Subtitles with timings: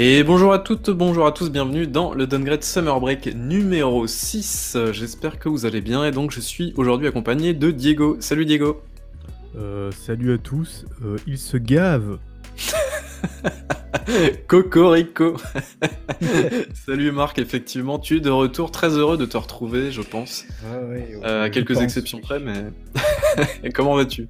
[0.00, 4.76] Et bonjour à toutes, bonjour à tous, bienvenue dans le Downgrade Summer Break numéro 6.
[4.92, 8.16] J'espère que vous allez bien et donc je suis aujourd'hui accompagné de Diego.
[8.20, 8.80] Salut Diego.
[9.56, 12.18] Euh, salut à tous, euh, il se gave.
[14.46, 15.36] Cocorico.
[16.86, 20.44] Salut Marc, effectivement, tu es de retour, très heureux de te retrouver, je pense.
[20.64, 20.76] Ah
[21.24, 22.66] Euh, à quelques exceptions près, mais.
[23.74, 24.28] comment vas-tu?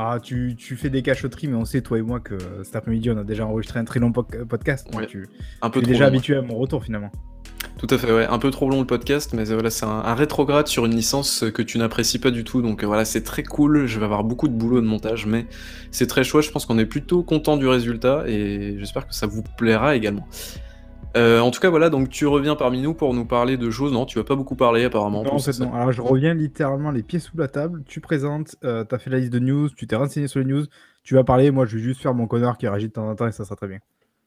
[0.00, 2.76] Ah, tu, tu fais des cachotteries, mais on sait, toi et moi, que euh, cet
[2.76, 4.86] après-midi, on a déjà enregistré un très long po- podcast.
[4.92, 5.28] donc tu
[5.60, 7.10] Un peu tu es trop déjà long, habitué à mon retour, finalement.
[7.78, 8.26] Tout à fait, ouais.
[8.26, 10.94] Un peu trop long le podcast, mais euh, voilà, c'est un, un rétrograde sur une
[10.94, 12.62] licence que tu n'apprécies pas du tout.
[12.62, 13.86] Donc euh, voilà, c'est très cool.
[13.86, 15.46] Je vais avoir beaucoup de boulot de montage, mais
[15.90, 16.44] c'est très chouette.
[16.44, 20.28] Je pense qu'on est plutôt content du résultat et j'espère que ça vous plaira également.
[21.16, 23.92] Euh, en tout cas, voilà, donc tu reviens parmi nous pour nous parler de choses.
[23.92, 25.22] Non, tu vas pas beaucoup parler apparemment.
[25.22, 25.72] Non, en fait, non.
[25.72, 27.82] Alors, je reviens littéralement les pieds sous la table.
[27.86, 30.64] Tu présentes, euh, t'as fait la liste de news, tu t'es renseigné sur les news,
[31.02, 31.50] tu vas parler.
[31.50, 33.44] Moi, je vais juste faire mon connard qui réagit de temps en temps et ça
[33.44, 33.78] sera très bien.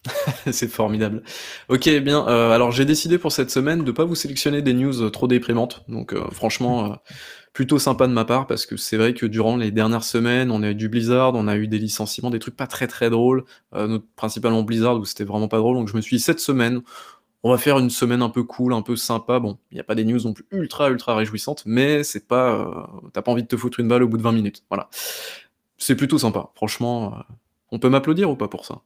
[0.52, 1.22] C'est formidable.
[1.70, 2.28] Ok, bien.
[2.28, 5.84] euh, alors j'ai décidé pour cette semaine de pas vous sélectionner des news trop déprimantes.
[5.88, 6.96] Donc euh, franchement, euh,
[7.54, 10.64] plutôt sympa de ma part parce que c'est vrai que durant les dernières semaines, on
[10.64, 13.46] a eu du Blizzard, on a eu des licenciements, des trucs pas très très drôles,
[14.16, 15.76] principalement Blizzard où c'était vraiment pas drôle.
[15.78, 16.82] Donc je me suis dit cette semaine,
[17.44, 19.40] on va faire une semaine un peu cool, un peu sympa.
[19.40, 22.90] Bon, il n'y a pas des news non plus ultra ultra réjouissantes, mais c'est pas,
[23.14, 24.64] t'as pas envie de te foutre une balle au bout de 20 minutes.
[24.70, 24.90] Voilà.
[25.78, 26.52] C'est plutôt sympa.
[26.56, 27.24] Franchement,
[27.72, 28.82] on peut m'applaudir ou pas pour ça?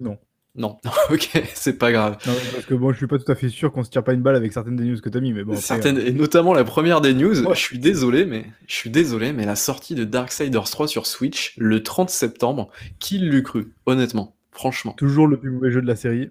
[0.00, 0.18] Non.
[0.54, 0.78] Non,
[1.10, 2.18] ok, c'est pas grave.
[2.26, 4.04] Non, mais parce que bon, je suis pas tout à fait sûr qu'on se tire
[4.04, 5.52] pas une balle avec certaines des news que t'as mis, mais bon.
[5.52, 7.54] après, Certaines, et notamment la première des news, Ouais.
[7.54, 11.54] je suis désolé, mais je suis désolé, mais la sortie de Darksiders 3 sur Switch
[11.56, 14.92] le 30 septembre, qui l'eût cru, honnêtement, franchement.
[14.92, 16.30] euh, toujours le plus mauvais jeu de la série.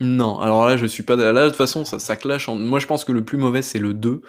[0.00, 1.16] Non, alors là, je suis pas.
[1.16, 2.48] Là, de toute façon, ça, ça clash.
[2.50, 4.20] en- Moi, je pense que le plus mauvais, c'est le 2.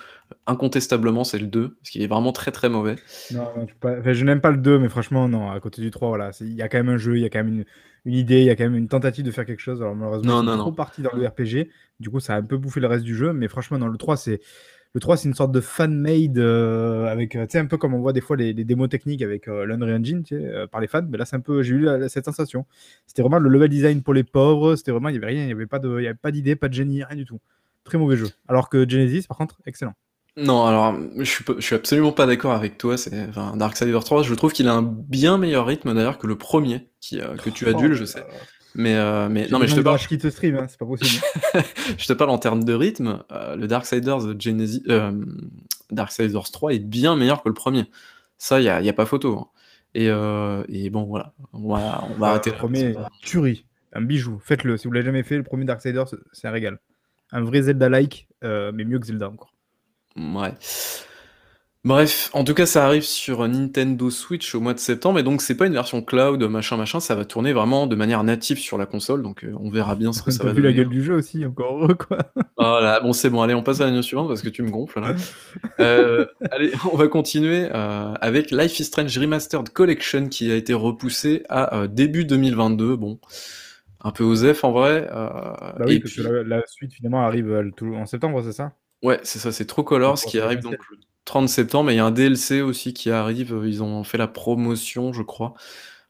[0.45, 2.95] Incontestablement, c'est le 2, parce qu'il est vraiment très très mauvais.
[3.31, 5.59] Non, non, tu peux pas- enfin, je n'aime pas le 2, mais franchement, non, à
[5.59, 6.31] côté du 3, voilà.
[6.39, 7.65] Il y a quand même un jeu, il y a quand même une,
[8.05, 9.81] une idée, il y a quand même une tentative de faire quelque chose.
[9.81, 10.73] Alors malheureusement, Non, non, trop non.
[10.73, 11.69] partis dans le RPG.
[11.99, 13.33] Du coup, ça a un peu bouffé le reste du jeu.
[13.33, 14.39] Mais franchement, dans le 3, c'est.
[14.97, 17.93] Le 3, c'est une sorte de fan-made euh, avec, euh, tu sais, un peu comme
[17.93, 20.65] on voit des fois les, les démos techniques avec euh, l'Unreal Engine, tu sais, euh,
[20.65, 21.05] par les fans.
[21.07, 22.65] Mais là, c'est un peu, j'ai eu la- cette sensation.
[23.05, 24.75] C'était vraiment le level design pour les pauvres.
[24.75, 26.31] C'était vraiment, il n'y avait rien, il n'y avait pas de, il y avait pas
[26.31, 27.39] d'idée, pas de génie, rien du tout.
[27.83, 28.25] Très mauvais jeu.
[28.47, 29.93] Alors que Genesis, par contre, excellent.
[30.35, 32.97] Non, alors, je suis, je suis absolument pas d'accord avec toi.
[32.97, 36.37] C'est, enfin, Darksiders 3, je trouve qu'il a un bien meilleur rythme d'ailleurs que le
[36.39, 38.23] premier, qui, euh, que tu adules, je sais.
[38.79, 41.23] Mais, euh, mais non, mais je te parle, Je quitte stream, hein, c'est pas possible.
[41.97, 43.23] je te parle en termes de rythme.
[43.31, 45.11] euh, le Darksiders de Genesis, euh,
[45.91, 47.85] Darksiders 3 est bien meilleur que le premier.
[48.37, 49.37] Ça, il y a, y a pas photo.
[49.39, 49.47] hein.
[49.95, 51.33] Et, euh, et bon, voilà.
[51.53, 52.59] On va, on va arrêter Le là.
[52.59, 54.39] premier, tuerie, un bijou.
[54.43, 54.77] Faites-le.
[54.77, 56.77] Si vous l'avez jamais fait, le premier Darksiders, c'est- c'est un régal.
[57.31, 59.53] Un vrai Zelda-like, euh, mais mieux que Zelda encore.
[60.15, 60.53] Ouais.
[61.87, 65.41] Bref, en tout cas, ça arrive sur Nintendo Switch au mois de septembre, et donc
[65.41, 68.77] c'est pas une version cloud, machin, machin, ça va tourner vraiment de manière native sur
[68.77, 71.01] la console, donc euh, on verra bien ce que ça va vu la gueule du
[71.01, 72.17] jeu aussi, encore heureux quoi.
[72.57, 74.69] Voilà, bon c'est bon, allez, on passe à la news suivante parce que tu me
[74.69, 75.15] gonfles là.
[75.79, 80.73] Euh, allez, on va continuer euh, avec Life is Strange Remastered Collection qui a été
[80.73, 82.97] repoussé à début 2022.
[82.97, 83.17] Bon,
[84.01, 85.07] un peu osef en vrai.
[85.09, 85.29] euh,
[85.77, 88.73] Bah oui, et parce puis, que la, la suite finalement arrive en septembre, c'est ça?
[89.03, 90.97] Ouais, c'est ça, c'est True Colors Pour qui arrive donc le
[91.27, 91.91] 30 septembre.
[91.91, 93.55] Et il y a un DLC aussi qui arrive.
[93.65, 95.53] Ils ont fait la promotion, je crois.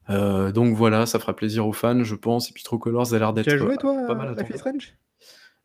[0.09, 2.49] Euh, donc voilà, ça fera plaisir aux fans, je pense.
[2.49, 4.39] Et puis True Colors a l'air d'être Tu as joué toi pas mal à Life
[4.41, 4.53] attendu.
[4.55, 4.97] is Strange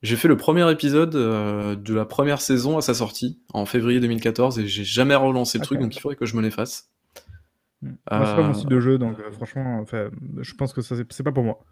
[0.03, 4.01] J'ai fait le premier épisode euh, de la première saison à sa sortie en février
[4.01, 6.91] 2014 et j'ai jamais relancé le Ah, truc donc il faudrait que je me l'efface.
[7.83, 9.85] Moi, c'est pas mon Euh, style de jeu, donc euh, franchement,
[10.41, 11.65] je pense que ça c'est pas pour moi.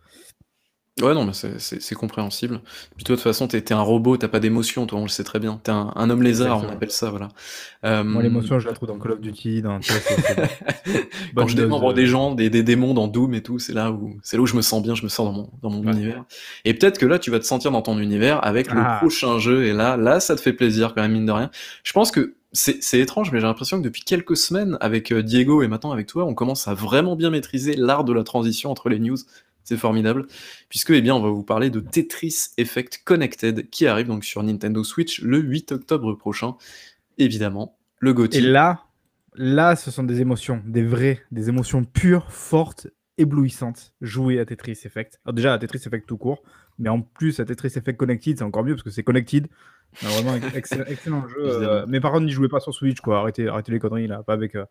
[1.00, 2.60] Ouais, non, mais c'est- c'est c'est compréhensible.
[2.96, 5.08] Puis toi, de toute façon, t'es t'es un robot, t'as pas d'émotion, toi, on le
[5.08, 5.58] sait très bien.
[5.62, 6.76] T'es un, un homme lézard, on Exactement.
[6.76, 7.28] appelle ça, voilà.
[7.84, 9.78] Euh, Moi, l'émotion, je la trouve dans Call of Duty, dans.
[11.34, 13.90] Quand je démembre de- des gens, des, des démons dans Doom et tout, c'est là
[13.92, 15.82] où c'est là où je me sens bien, je me sens dans mon, dans mon
[15.84, 15.92] Ouais.
[15.92, 16.24] univers.
[16.64, 18.96] Et peut-être que là, tu vas te sentir dans ton univers avec le Ah.
[19.00, 21.50] prochain jeu, et là, là, ça te fait plaisir quand même, mine de rien.
[21.82, 25.22] Je pense que c'est c'est étrange, mais j'ai l'impression que depuis quelques semaines, avec euh,
[25.22, 28.70] Diego et maintenant avec toi, on commence à vraiment bien maîtriser l'art de la transition
[28.70, 29.16] entre les news.
[29.70, 30.26] C'est formidable,
[30.68, 34.42] puisque eh bien, on va vous parler de Tetris Effect Connected, qui arrive donc sur
[34.42, 36.56] Nintendo Switch le 8 octobre prochain.
[37.18, 38.40] Évidemment, le Et GOTY.
[38.40, 38.82] là,
[39.36, 43.92] là, ce sont des émotions, des vraies, des émotions pures, fortes, éblouissantes.
[44.00, 45.20] Jouer à Tetris Effect.
[45.24, 46.42] Alors déjà, à Tetris Effect tout court,
[46.80, 49.46] mais en plus, à Tetris Effect Connected, c'est encore mieux parce que c'est connected.
[50.02, 51.36] Vraiment, excellent, excellent jeu.
[51.38, 53.20] euh, mais par contre, n'y jouez pas sur Switch, quoi.
[53.20, 54.24] Arrêtez, arrêtez les conneries, là.
[54.24, 54.64] Pas avec, euh,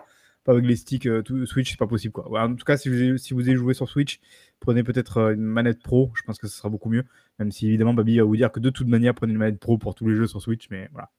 [0.50, 2.30] pas avec les sticks euh, tout- Switch, c'est pas possible, quoi.
[2.30, 4.20] Ouais, en tout cas, si vous, si vous avez joué sur Switch,
[4.60, 6.12] prenez peut-être euh, une manette pro.
[6.16, 7.04] Je pense que ce sera beaucoup mieux.
[7.38, 9.78] Même si, évidemment, Babi va vous dire que de toute manière, prenez une manette pro
[9.78, 11.10] pour tous les jeux sur Switch, mais voilà.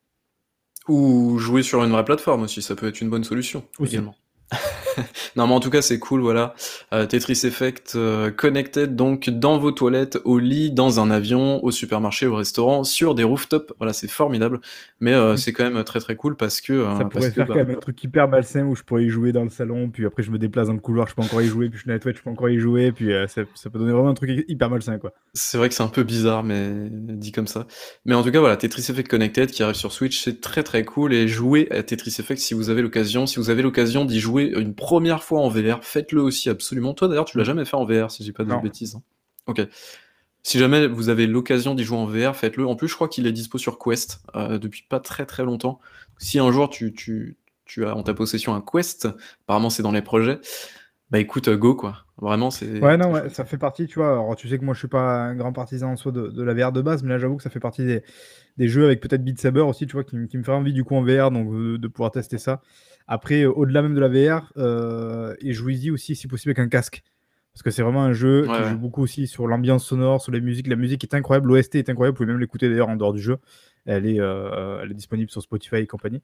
[0.89, 3.95] Ou jouer sur une vraie plateforme aussi, ça peut être une bonne solution Aussi.
[3.95, 4.17] également.
[5.37, 6.55] non, mais en tout cas, c'est cool, voilà.
[6.93, 11.71] Euh, Tetris Effect euh, connected, donc dans vos toilettes, au lit, dans un avion, au
[11.71, 13.73] supermarché, au restaurant, sur des rooftops.
[13.79, 14.61] Voilà, c'est formidable.
[15.01, 15.37] Mais euh, Mm.
[15.37, 16.83] c'est quand même très très cool parce que.
[16.85, 19.05] Ça parce pourrait que, faire bah, quand même un truc hyper malsain où je pourrais
[19.05, 21.23] y jouer dans le salon, puis après je me déplace dans le couloir, je peux
[21.23, 23.11] encore y jouer, puis je suis dans la toilette, je peux encore y jouer, puis
[23.29, 25.13] ça, ça peut donner vraiment un truc hy- hyper malsain, quoi.
[25.35, 27.67] C'est vrai que c'est un peu bizarre, mais dit comme ça.
[28.05, 30.85] Mais en tout cas, voilà, Tetris Effect Connected qui arrive sur Switch, c'est très très
[30.85, 31.13] cool.
[31.13, 33.27] Et jouez à Tetris Effect si vous avez l'occasion.
[33.27, 36.95] Si vous avez l'occasion d'y jouer une première fois en VR, faites-le aussi absolument.
[36.95, 38.61] Toi d'ailleurs, tu l'as jamais fait en VR, si j'ai pas de Non.
[38.61, 38.97] bêtises.
[38.97, 39.03] hein.
[39.47, 39.61] Ok.
[40.43, 42.67] Si jamais vous avez l'occasion d'y jouer en VR, faites-le.
[42.67, 45.81] En plus, je crois qu'il est dispo sur Quest euh, depuis pas très très longtemps.
[46.19, 47.37] Si un jour tu, tu,
[47.67, 49.09] tu as en ta possession un Quest,
[49.45, 50.41] apparemment c'est dans les projets,
[51.11, 52.05] bah écoute, euh, go quoi.
[52.19, 52.81] Vraiment, c'est.
[52.81, 54.13] Ouais, non, ouais, ça fait partie, tu vois.
[54.13, 56.43] Alors, tu sais que moi, je suis pas un grand partisan en soi de, de
[56.43, 58.03] la VR de base, mais là, j'avoue que ça fait partie des,
[58.59, 60.85] des jeux avec peut-être Beat Saber aussi, tu vois, qui, qui me fait envie du
[60.85, 62.63] coup en VR, donc de pouvoir tester ça.
[63.11, 66.69] Après, euh, au-delà même de la VR, euh, et jouez-y aussi, si possible, avec un
[66.69, 67.03] casque.
[67.53, 68.71] Parce que c'est vraiment un jeu Ouais, qui ouais.
[68.71, 70.69] joue beaucoup aussi sur l'ambiance sonore, sur les musiques.
[70.69, 73.21] La musique est incroyable, l'OST est incroyable, vous pouvez même l'écouter d'ailleurs en dehors du
[73.21, 73.39] jeu.
[73.87, 76.23] Elle est, euh, elle est disponible sur Spotify et compagnie.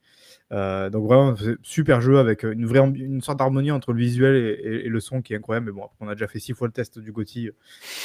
[0.53, 4.35] Euh, donc vraiment, c'est super jeu avec une vraie une sorte d'harmonie entre le visuel
[4.35, 5.65] et, et- et le son qui est incroyable.
[5.65, 7.51] Mais bon, après, on a déjà fait six fois le test du euh,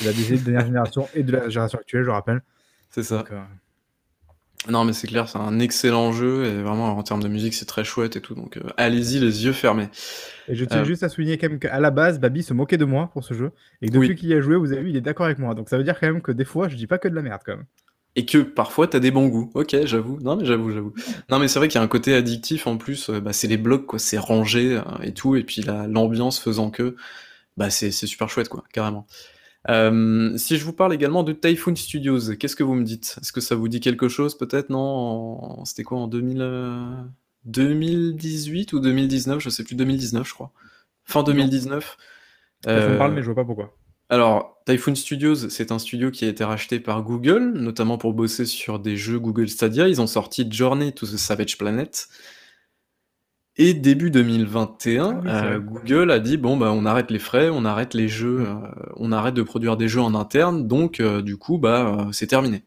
[0.01, 0.13] de la
[0.43, 2.43] dernière génération et de la génération actuelle, je rappelle.
[2.91, 3.19] C'est ça.
[3.19, 3.31] Donc,
[4.69, 7.65] Non, mais c'est clair, c'est un excellent jeu et vraiment en termes de musique, c'est
[7.65, 8.35] très chouette et tout.
[8.37, 9.89] Donc euh, allez-y, les yeux fermés.
[10.47, 12.77] Et je tiens Euh, juste à souligner quand même qu'à la base, Babi se moquait
[12.77, 13.51] de moi pour ce jeu.
[13.81, 14.17] Et que depuis Oui.
[14.17, 15.55] qu'il y a joué, vous avez vu, il est d'accord avec moi.
[15.55, 17.23] Donc ça veut dire quand même que des fois, je dis pas que de la
[17.23, 17.67] merde quand même.
[18.15, 19.51] Et que parfois t'as des bons goûts.
[19.55, 20.19] Ok, j'avoue.
[20.21, 20.93] Non, mais j'avoue, j'avoue.
[21.31, 23.09] Non, mais c'est vrai qu'il y a un côté addictif en plus.
[23.09, 23.99] euh, bah, c'est les blocs, quoi.
[23.99, 25.35] C'est rangé euh, et tout.
[25.35, 26.95] Et puis la- l'ambiance faisant que,
[27.57, 29.07] bah, c'est c'est super chouette, quoi, carrément.
[29.71, 33.17] Euh, si je vous parle également de Typhoon Studios, qu'est-ce que vous me dites?
[33.21, 34.71] Est-ce que ça vous dit quelque chose, peut-être?
[34.71, 35.65] Non?
[35.65, 36.95] C'était quoi en 2000, euh,
[37.45, 39.41] 2018 ou 2019?
[39.41, 39.75] Je sais plus.
[39.77, 40.53] 2019, je crois.
[41.05, 41.27] Fin Non.
[41.27, 41.97] 2019.
[42.65, 43.77] Ça me parle, Euh, mais je vois pas pourquoi.
[44.09, 48.45] Alors, Typhoon Studios, c'est un studio qui a été racheté par Google, notamment pour bosser
[48.45, 49.89] sur des jeux Google Stadia.
[49.89, 52.09] Ils ont sorti Journey to the Savage Planet.
[53.59, 55.59] Et début 2021, Ah oui, euh.
[55.59, 58.55] Google a dit bon bah on arrête les frais, on arrête les jeux, euh,
[58.97, 62.27] on arrête de produire des jeux en interne, donc euh, du coup bah euh, c'est
[62.27, 62.65] terminé.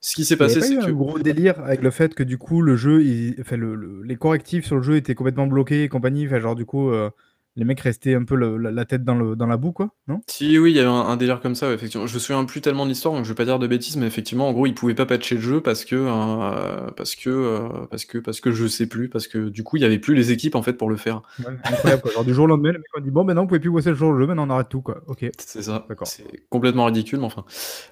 [0.00, 2.22] Ce qui s'est passé, pas c'est eu un que gros délire avec le fait que
[2.22, 5.46] du coup le jeu, il- enfin, le- le- les correctifs sur le jeu étaient complètement
[5.46, 6.26] bloqués et compagnie.
[6.26, 7.10] Enfin, genre du coup, euh,
[7.56, 9.90] les mecs restaient un peu le- la, la tête dans, le, dans la boue, quoi,
[10.08, 10.20] non?
[10.28, 12.06] Si, oui, il y avait un, un délire comme ça, ouais, effectivement.
[12.06, 14.06] Je me souviens plus tellement de l'histoire, donc je vais pas dire de bêtises, mais
[14.06, 17.68] effectivement, en gros, ils pouvaient pas patcher le jeu parce que, euh, parce que, euh,
[17.90, 20.14] parce que, parce que je sais plus, parce que du coup, il y avait plus
[20.14, 21.22] les équipes en fait pour le faire.
[21.38, 22.12] Ouais, Incroyable, quoi.
[22.12, 23.90] Genre du jour au lendemain, le mec a dit bon, maintenant vous pouvez plus bosser
[23.90, 25.02] le jour le jeu, maintenant on arrête tout, quoi.
[25.06, 25.84] Ok, C'est ça.
[25.88, 26.06] d'accord.
[26.08, 27.44] C'est complètement ridicule, mais enfin.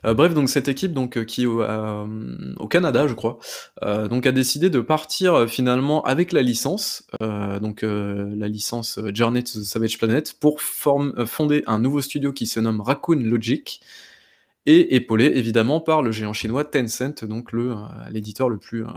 [0.04, 3.38] Euh, bref, donc cette équipe, donc euh, qui au, au Canada, je crois,
[4.10, 10.34] donc a décidé de partir finalement avec la licence, donc la licence Journey Savage Planet,
[10.40, 13.80] pour form- euh, fonder un nouveau studio qui se nomme Raccoon Logic.
[14.66, 17.76] et épaulé évidemment par le géant chinois Tencent, donc le, euh,
[18.10, 18.88] l'éditeur le plus euh,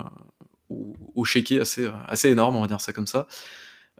[0.70, 3.26] au, au chéquier assez, assez énorme, on va dire ça comme ça.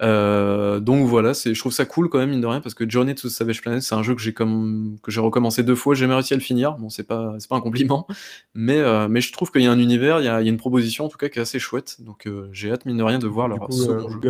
[0.02, 2.88] Euh, donc voilà, c'est, je trouve ça cool quand même, mine de rien, parce que
[2.88, 5.74] Journey to the Savage Planet, c'est un jeu que j'ai, comme, que j'ai recommencé deux
[5.74, 6.74] fois, j'ai jamais réussi à le finir.
[6.74, 8.06] Bon, c'est pas, c'est pas un compliment,
[8.54, 10.50] mais, euh, mais je trouve qu'il y a un univers, il y a, il y
[10.50, 11.96] a une proposition en tout cas qui est assez chouette.
[12.02, 14.30] Donc euh, j'ai hâte, mine de rien, de voir Du leur coup, second jeu.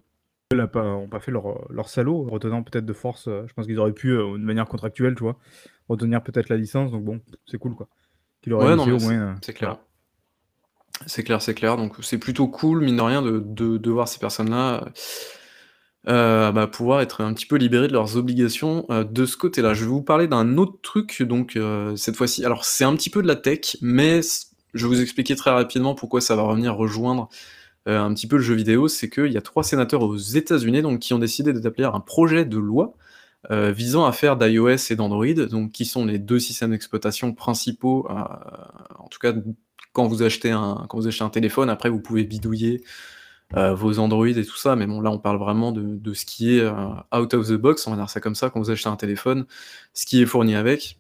[0.62, 3.28] A pas, ont pas fait leur, leur salaud, retenant peut-être de force.
[3.28, 5.38] euh, je pense qu'ils auraient pu, euh, de manière contractuelle, tu vois,
[5.90, 6.92] retenir peut-être la licence.
[6.92, 7.88] Donc bon, c'est cool, quoi.
[8.42, 9.14] Qu'il aurait Ouais, non, au moins.
[9.14, 9.78] euh, c'est clair.
[11.08, 11.76] C'est clair, c'est clair.
[11.78, 14.86] Donc c'est plutôt cool, mine de rien, de, de, de voir ces personnes-là
[16.08, 19.74] euh, bah, pouvoir être un petit peu libérées de leurs obligations euh, de ce côté-là.
[19.74, 22.46] Je vais vous parler d'un autre truc, donc euh, cette fois-ci.
[22.46, 24.22] Alors c'est un petit peu de la tech, mais
[24.74, 27.30] je vais vous expliquer très rapidement pourquoi ça va revenir rejoindre
[27.88, 28.88] euh, un petit peu le jeu vidéo.
[28.88, 32.58] C'est qu'il y a trois sénateurs aux États-Unis qui ont décidé d'établir un projet de
[32.58, 32.94] loi
[33.52, 35.26] euh, visant à faire d'iOS et d'Android,
[35.72, 38.14] qui sont les deux systèmes d'exploitation principaux, euh,
[38.98, 39.34] en tout cas
[39.94, 42.84] quand vous achetez un téléphone, après vous pouvez bidouiller
[43.54, 46.58] vos Android et tout ça, mais bon là on parle vraiment de, de ce qui
[46.58, 48.98] est out of the box, on va dire ça comme ça, quand vous achetez un
[48.98, 49.46] téléphone,
[49.94, 51.00] ce qui est fourni avec.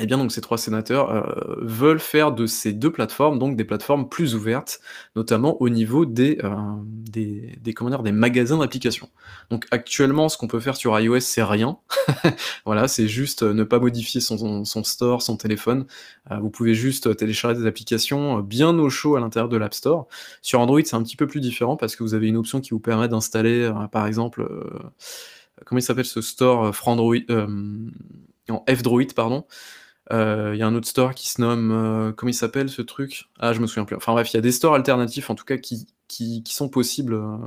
[0.00, 3.64] Et bien donc ces trois sénateurs euh, veulent faire de ces deux plateformes donc des
[3.64, 4.80] plateformes plus ouvertes,
[5.16, 6.50] notamment au niveau des, euh,
[6.86, 9.10] des, des, comment dire, des magasins d'applications.
[9.50, 11.76] Donc actuellement ce qu'on peut faire sur iOS c'est rien,
[12.64, 15.84] voilà c'est juste euh, ne pas modifier son, son store, son téléphone,
[16.30, 19.74] Euh, vous pouvez juste télécharger des applications euh, bien au chaud à l'intérieur de l'App
[19.74, 20.06] Store.
[20.40, 22.70] Sur Android c'est un petit peu plus différent parce que vous avez une option qui
[22.70, 24.78] vous permet d'installer euh, par exemple, euh,
[25.66, 27.46] comment il s'appelle ce store euh, Frandroid, euh,
[28.48, 29.44] en F-Droid pardon,
[30.12, 31.70] il euh, y a un autre store qui se nomme.
[31.72, 33.30] Euh, comment il s'appelle ce truc?
[33.38, 33.96] Ah, je me souviens plus.
[33.96, 37.14] Enfin bref, il y a des stores alternatifs en tout cas qui, qui, sont possibles.
[37.14, 37.38] Euh,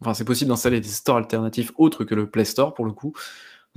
[0.00, 3.12] enfin c'est possible d'installer des stores alternatifs autres que le Play Store pour le coup.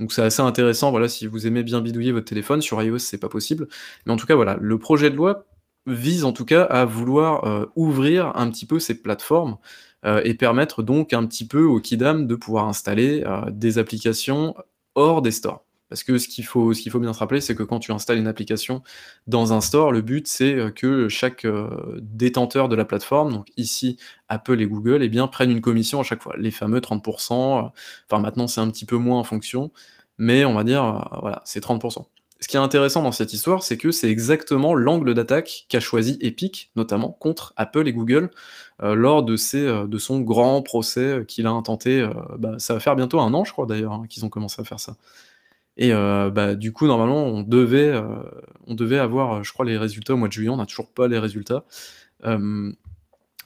[0.00, 3.18] Donc c'est assez intéressant, voilà, si vous aimez bien bidouiller votre téléphone, sur iOS c'est
[3.18, 3.68] pas possible.
[4.06, 5.44] Mais en tout cas voilà, le projet de loi
[5.86, 9.58] vise en tout cas à vouloir ouvrir un petit peu ces plateformes
[10.04, 14.54] et permettre donc un petit peu aux Kidam de pouvoir installer des applications
[14.94, 15.64] hors des stores.
[15.92, 18.82] Parce que ce qu'il faut, bien se rappeler, c'est que quand tu installes une application
[19.26, 21.46] dans un store, le but c'est que chaque
[22.00, 26.02] détenteur de la plateforme, donc ici Apple et Google, eh bien, prennent une commission à
[26.02, 26.34] chaque fois.
[26.38, 27.70] Les fameux 30%,
[28.10, 29.70] enfin maintenant c'est un petit peu moins en fonction,
[30.18, 32.06] mais on va dire, voilà, c'est 30%
[32.42, 36.18] ce qui est intéressant dans cette histoire, c'est que c'est exactement l'angle d'attaque qu'a choisi
[36.20, 38.30] Epic, notamment contre Apple et Google,
[38.82, 42.00] euh, lors de, euh, son grand procès qu'il a intenté.
[42.00, 44.60] Euh, bah, ça va faire bientôt un an, je crois d'ailleurs, hein, qu'ils ont commencé
[44.60, 44.96] à faire ça.
[45.76, 47.94] Et bah, du coup, normalement, on devait,
[48.66, 50.50] on devait avoir, je crois, les résultats au mois de juillet.
[50.50, 51.64] On n'a toujours pas les résultats.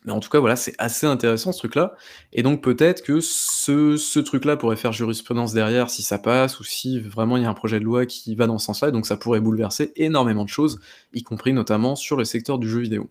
[0.07, 1.97] Mais en tout cas, voilà, c'est assez intéressant ce truc-là.
[2.33, 7.01] Et donc peut-être que ce, truc-là pourrait faire jurisprudence derrière si ça passe, ou si
[7.01, 9.17] vraiment il y a un projet de loi qui va dans ce sens-là, donc ça
[9.17, 10.81] pourrait bouleverser énormément de choses,
[11.13, 13.11] y compris notamment sur le secteur du jeu vidéo.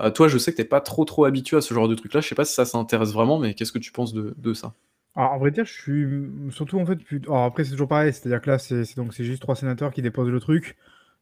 [0.00, 2.20] Euh, toi, je sais que t'es pas trop trop habitué à ce genre de truc-là,
[2.22, 4.74] je sais pas si ça s'intéresse vraiment, mais qu'est-ce que tu penses de ça?
[5.16, 6.06] Alors, en vrai dire, je suis
[6.50, 6.98] surtout en fait.
[7.26, 10.02] Alors, après, c'est toujours pareil, c'est-à-dire que là, c'est donc c'est juste trois sénateurs qui
[10.02, 10.76] déposent le truc.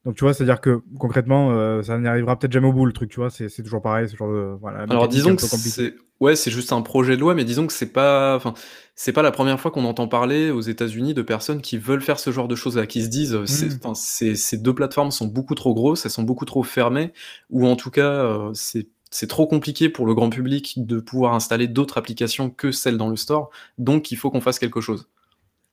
[0.05, 3.11] Donc tu vois, c'est-à-dire que concrètement, euh, ça n'arrivera peut-être jamais au bout le truc,
[3.11, 4.85] tu vois, c'est toujours pareil, ce genre de voilà.
[4.89, 7.93] Alors disons que c'est ouais, c'est juste un projet de loi, mais disons que c'est
[7.93, 8.55] pas, enfin,
[8.95, 12.19] c'est pas la première fois qu'on entend parler aux États-Unis de personnes qui veulent faire
[12.19, 13.95] ce genre de choses là, qui se disent, mmh.
[13.95, 17.13] ces deux plateformes sont beaucoup trop grosses, elles sont beaucoup trop fermées,
[17.51, 18.89] ou en tout cas, euh, c'est
[19.27, 23.17] trop compliqué pour le grand public de pouvoir installer d'autres applications que celles dans le
[23.17, 25.09] store, donc il faut qu'on fasse quelque chose.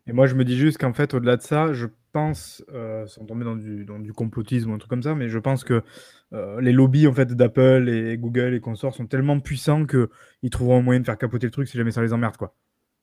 [0.07, 3.25] Et moi, je me dis juste qu'en fait, au-delà de ça, je pense, euh, sans
[3.25, 5.81] tomber dans du, dans du complotisme ou un truc comme ça, mais je pense que
[6.33, 10.79] euh, les lobbies en fait d'Apple et Google et consorts sont tellement puissants qu'ils trouveront
[10.79, 12.53] un moyen de faire capoter le truc si jamais ça les emmerde, quoi.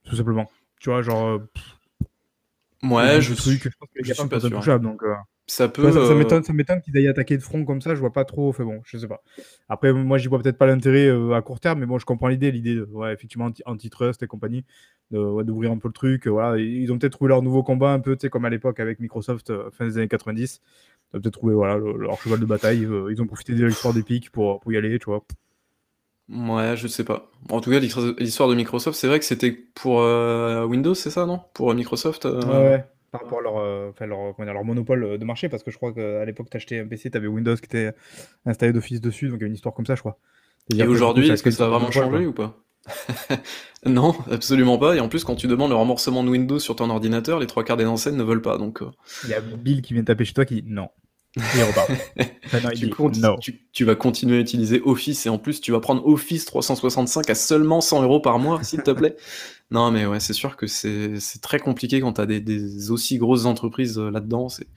[0.05, 0.49] Tout simplement.
[0.79, 1.27] Tu vois, genre.
[1.27, 1.39] Euh,
[2.83, 3.59] ouais, je, suis,
[4.01, 4.79] je pense pas sûr.
[4.79, 5.03] donc,
[5.47, 5.91] ça peut.
[5.91, 7.95] Ça, euh, ça m'étonne qu'ils aillent attaquer de front comme ça.
[7.95, 8.51] Je vois pas trop.
[8.53, 9.21] Fait bon, je sais pas.
[9.67, 12.29] Après, moi, j'y vois peut-être pas l'intérêt euh, à court terme, mais bon, je comprends
[12.29, 12.51] l'idée.
[12.51, 14.63] L'idée, de, ouais, effectivement, antitrust et compagnie,
[15.11, 16.27] d'ouvrir un peu le truc.
[16.27, 18.79] Voilà, ils ont peut-être trouvé leur nouveau combat un peu, tu sais, comme à l'époque
[18.79, 20.61] avec Microsoft euh, fin des années 90.
[21.13, 22.87] Ils ont peut-être trouvé voilà leur cheval de bataille.
[23.11, 25.25] ils ont profité de l'histoire d'Epic pour, pour y aller, tu vois.
[26.29, 27.29] Ouais, je sais pas.
[27.49, 29.97] En tout cas, l'histoire de Microsoft, c'est vrai que c'était pour
[30.67, 31.41] Windows, c'est ça, non?
[31.53, 32.23] Pour Microsoft.
[32.23, 35.69] Ouais, ouais par rapport à leur, euh, leur, leur monopole euh, de marché, parce que
[35.69, 37.93] je crois qu'à l'époque, tu achetais un PC, tu avais Windows qui était
[38.43, 40.17] installé d'office dessus, donc il y a une histoire comme ça, je crois.
[40.75, 42.57] Et aujourd'hui, est-ce que ça a vraiment changé ou pas
[43.85, 44.95] Non, absolument pas.
[44.95, 47.63] Et en plus, quand tu demandes le remboursement de Windows sur ton ordinateur, les trois
[47.63, 48.57] quarts des enseignes ne veulent pas.
[48.57, 48.89] Donc, euh.
[49.25, 50.89] il y a Bill qui vient taper chez toi qui dit non.
[53.71, 57.35] tu, vas continuer à utiliser Office et en plus tu vas prendre Office 365 à
[57.35, 59.15] seulement 100 euros par mois, s'il te plaît.
[59.71, 63.45] non, mais ouais, c'est sûr que c'est très compliqué quand tu as des, aussi grosses
[63.45, 64.49] entreprises euh, là-dedans.
[64.49, 64.67] C'est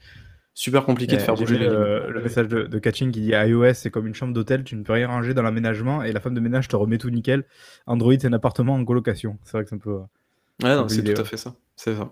[0.53, 3.75] super compliqué de faire bouger les le, le message de, de, Catching qui dit iOS
[3.75, 6.33] c'est comme une chambre d'hôtel, tu ne peux rien ranger dans l'aménagement et la femme
[6.33, 7.45] de ménage te remet tout nickel.
[7.85, 9.37] Android c'est un appartement en colocation.
[9.43, 9.99] C'est vrai que c'est un peu.
[10.63, 11.55] Ouais, non, c'est tout à fait ça.
[11.75, 12.11] C'est ça.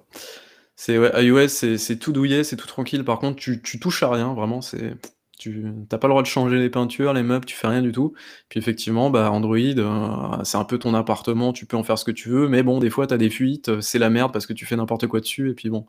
[0.76, 3.06] C'est ouais, iOS, c'est tout douillet, c'est tout tranquille.
[3.06, 4.62] Par contre, tu, tu touches à rien, vraiment.
[4.62, 4.96] C'est
[5.38, 7.92] tu t'as pas le droit de changer les peintures, les meubles, tu fais rien du
[7.92, 8.14] tout.
[8.50, 12.06] Puis effectivement, bah Android, euh, c'est un peu ton appartement, tu peux en faire ce
[12.06, 14.46] que tu veux, mais bon, des fois t'as des fuites, euh, c'est la merde parce
[14.46, 15.86] que tu fais n'importe quoi dessus, et puis bon,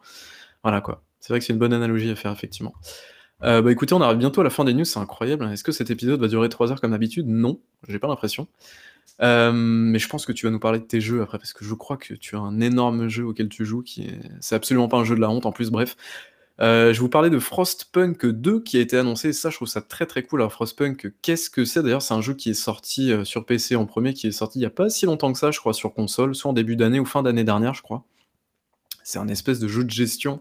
[0.62, 1.03] voilà quoi.
[1.21, 2.75] C'est vrai que c'est une bonne analogie à faire effectivement.
[3.43, 5.45] Euh, bah écoutez, on arrive bientôt à la fin des news, c'est incroyable.
[5.53, 7.26] Est-ce que cet épisode va durer 3 heures comme d'habitude?
[7.29, 8.49] Non, j'ai pas l'impression.
[9.21, 11.75] Mais je pense que tu vas nous parler de tes jeux après, parce que je
[11.75, 14.21] crois que tu as un énorme jeu auquel tu joues, qui est...
[14.41, 15.97] C'est absolument pas un jeu de la honte en plus, bref.
[16.60, 19.82] Euh, je vous parlais de Frostpunk 2 qui a été annoncé, ça je trouve ça
[19.82, 20.40] très très cool.
[20.40, 21.82] Alors Frostpunk, qu'est-ce que c'est?
[21.82, 24.58] D'ailleurs c'est un jeu qui est sorti euh, sur PC en premier, qui est sorti
[24.58, 26.76] il n'y a pas si longtemps que ça, je crois, sur console, soit en début
[26.76, 28.04] d'année ou fin d'année dernière, je crois.
[29.04, 30.40] C'est un espèce de jeu de gestion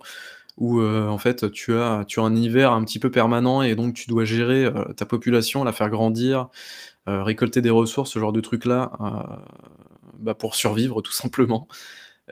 [0.58, 4.24] où en fait tu as, un hiver un petit peu permanent et donc tu dois
[4.24, 6.50] gérer ta population, la faire grandir,
[7.08, 9.36] euh, récolter des ressources, ce genre de trucs-là, euh,
[10.18, 11.68] bah, pour survivre tout simplement.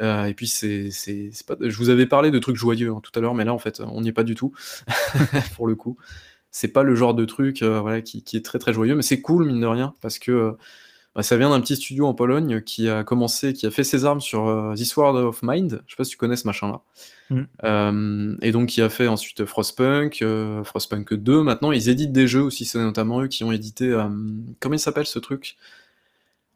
[0.01, 1.55] Euh, et puis c'est, c'est, pas...
[1.59, 3.79] je vous avais parlé de trucs joyeux hein, tout à l'heure, mais là en fait
[3.79, 4.53] on n'y est pas du tout
[5.55, 5.97] pour le coup.
[6.49, 9.21] C'est pas le genre de truc voilà, qui, qui, est très très joyeux, mais c'est
[9.21, 10.55] cool mine de rien parce que
[11.15, 14.03] bah, ça vient d'un petit studio en Pologne qui a commencé, qui a fait ses
[14.05, 15.83] armes sur euh, This World of Mind.
[15.85, 16.81] Je sais pas si tu connais ce machin-là.
[17.29, 17.41] Mm.
[17.63, 21.43] Euh, et donc qui a fait ensuite Frostpunk, euh, Frostpunk 2.
[21.43, 22.65] Maintenant, ils éditent des jeux aussi.
[22.65, 23.95] C'est notamment eux qui ont édité.
[24.59, 25.55] comment il s'appelle ce truc?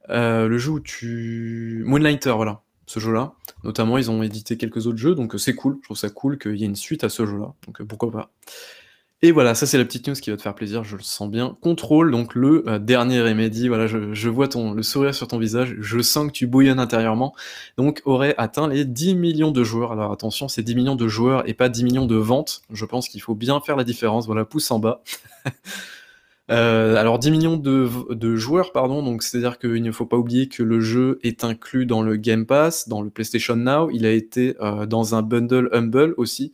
[0.10, 1.84] Le jeu où tu.
[1.86, 2.62] Moonlighter, voilà.
[2.88, 3.34] Ce jeu-là.
[3.64, 5.14] Notamment, ils ont édité quelques autres jeux.
[5.14, 5.78] Donc c'est cool.
[5.82, 7.54] Je trouve ça cool qu'il y ait une suite à ce jeu-là.
[7.68, 8.32] Donc pourquoi pas.
[9.24, 11.28] Et voilà, ça c'est la petite news qui va te faire plaisir, je le sens
[11.28, 11.58] bien.
[11.60, 15.40] Contrôle, donc le euh, dernier Remedy, voilà, je, je, vois ton, le sourire sur ton
[15.40, 17.34] visage, je sens que tu bouillonnes intérieurement,
[17.78, 19.92] donc aurait atteint les 10 millions de joueurs.
[19.92, 23.10] Alors attention, c'est 10 millions de joueurs et pas 10 millions de ventes, je pense
[23.10, 25.02] qu'il faut bien faire la différence, voilà, pouce en bas.
[26.50, 30.48] euh, alors 10 millions de, de joueurs, pardon, donc c'est-à-dire qu'il ne faut pas oublier
[30.48, 34.12] que le jeu est inclus dans le Game Pass, dans le PlayStation Now, il a
[34.12, 36.54] été euh, dans un bundle Humble aussi,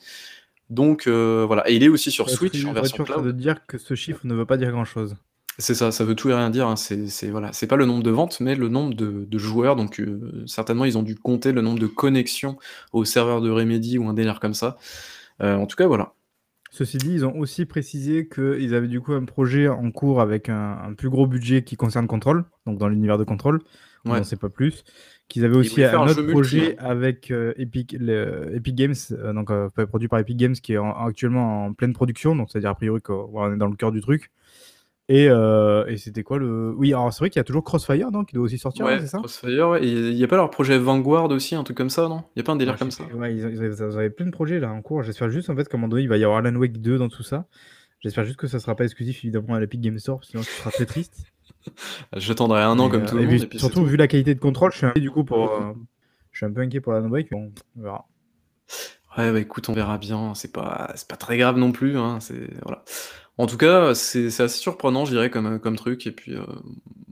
[0.71, 3.23] donc euh, voilà, et il est aussi sur Switch en version cloud.
[3.23, 5.15] de dire que ce chiffre ne veut pas dire grand-chose.
[5.59, 6.67] C'est ça, ça veut tout et rien dire.
[6.67, 6.75] Hein.
[6.75, 9.75] C'est voilà, c'est pas le nombre de ventes, mais le nombre de, de joueurs.
[9.75, 10.01] Donc
[10.47, 12.57] certainement, ils ont dû compter le nombre de connexions
[12.91, 14.79] au serveur de Remedy ou un délire comme ça.
[15.39, 16.15] En tout cas, voilà.
[16.75, 20.49] Ceci dit, ils ont aussi précisé qu'ils avaient du coup un projet en cours avec
[20.49, 23.59] un, un plus gros budget qui concerne Control, donc dans l'univers de Control.
[24.05, 24.83] On n'en sait pas plus
[25.29, 26.85] qu'ils avaient aussi un, autre projet hein.
[26.85, 31.65] avec euh, Epic, Epic Games, euh, donc euh, produit par Epic Games, qui est actuellement
[31.65, 34.31] en pleine production, donc c'est-à-dire a priori qu'on est dans le cœur du truc.
[35.10, 36.74] Et, et c'était quoi le.
[36.77, 39.00] Oui, alors c'est vrai qu'il y a toujours Crossfire, non Qui doit aussi sortir, ouais,
[39.00, 39.17] c'est ça?
[39.17, 39.86] Crossfire, ouais.
[39.86, 42.24] Il n'y a pas leur projet Vanguard aussi, un truc comme ça, non?
[42.36, 44.72] Il n'y a pas un délire comme ça Ouais, ils, avaient, plein de projets là
[44.72, 45.03] en cours.
[45.03, 46.98] J'espère juste en fait qu'à un moment donné, il va y avoir Alan Wake 2
[46.98, 47.48] dans tout ça.
[48.03, 50.72] J'espère juste que ça sera pas exclusif évidemment à l'Epic Game Store, sinon ce sera
[50.72, 51.24] très triste.
[52.17, 53.33] J'attendrai un an comme tout le monde.
[53.33, 55.51] Et puis, surtout, vu la qualité de contrôle, je suis un peu, du coup, pour,
[55.51, 55.74] euh,
[56.31, 58.05] je suis un peu inquiet pour la Wake, mais on verra.
[59.17, 60.34] Ouais, bah écoute, on verra bien.
[60.36, 61.98] C'est pas, c'est pas très grave non plus.
[61.98, 62.20] Hein.
[62.20, 62.84] C'est voilà.
[63.38, 66.05] En tout cas, c'est assez surprenant, je dirais, comme, comme truc.
[66.08, 66.43] Et puis, euh,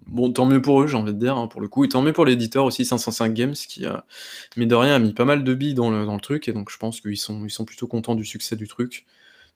[0.07, 1.83] bon, tant mieux pour eux, j'ai envie de dire, hein, pour le coup.
[1.83, 4.05] Et tant mieux pour l'éditeur aussi, 505 Games, qui, a,
[4.57, 6.47] mis de rien, a mis pas mal de billes dans le, truc.
[6.47, 9.05] Et donc, je pense qu'ils sont, ils sont plutôt contents du succès du truc.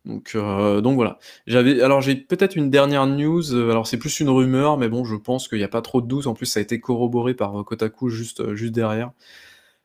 [0.06, 1.20] Donc, euh, donc voilà.
[1.48, 3.54] J'avais, alors j'ai peut-être une dernière news.
[3.54, 6.02] Euh, alors c'est plus une rumeur, mais bon, je pense qu'il n'y a pas trop
[6.02, 6.28] de doute.
[6.28, 9.12] En plus, ça a été corroboré par euh, Kotaku juste, juste derrière.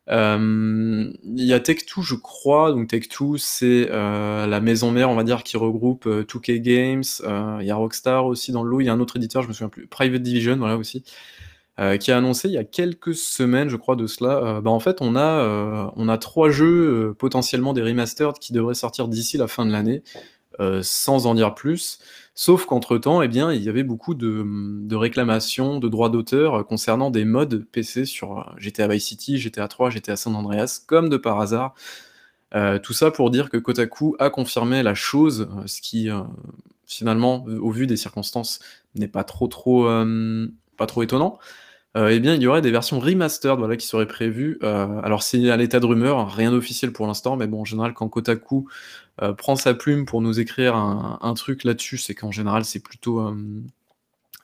[0.08, 1.14] Il
[1.44, 2.72] y a Tech2, je crois.
[2.72, 7.60] Donc Tech2, c'est la maison mère, on va dire, qui regroupe 2K Games.
[7.60, 8.80] Il y a Rockstar aussi dans le lot.
[8.80, 9.86] Il y a un autre éditeur, je me souviens plus.
[9.86, 11.04] Private Division, voilà aussi.
[11.80, 14.36] Euh, qui a annoncé il y a quelques semaines, je crois, de cela.
[14.36, 18.52] Euh, bah, en fait, on a, euh, on a trois jeux potentiellement des remastered qui
[18.52, 20.02] devraient sortir d'ici la fin de l'année,
[20.82, 21.98] sans en dire plus.
[22.42, 27.66] Sauf qu'entre-temps, eh il y avait beaucoup de, réclamations de droits d'auteur concernant des modes
[27.70, 31.74] PC sur GTA Vice City, GTA 3, GTA San Andreas, comme de par hasard.
[32.82, 36.08] tout ça pour dire que Kotaku a confirmé la chose, ce qui
[36.86, 38.60] finalement, au vu des circonstances,
[38.94, 39.84] n'est pas trop
[41.02, 41.38] étonnant.
[41.96, 44.58] Euh, eh bien, il y aurait des versions remastered voilà, qui seraient prévues.
[44.62, 47.94] Euh, alors, c'est à l'état de rumeur, rien d'officiel pour l'instant, mais bon, en général,
[47.94, 48.68] quand Kotaku
[49.22, 53.34] euh, prend sa plume pour nous écrire un, truc là-dessus, c'est qu'en général, c'est plutôt.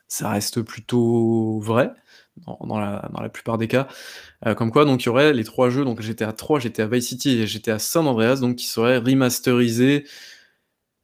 [0.07, 1.91] ça reste plutôt vrai.
[2.45, 3.87] Dans, la, plupart des cas.
[4.57, 7.39] comme quoi, donc il y aurait les trois jeux, donc GTA 3, GTA Vice City
[7.39, 10.05] et GTA San Andreas, donc qui seraient remasterisés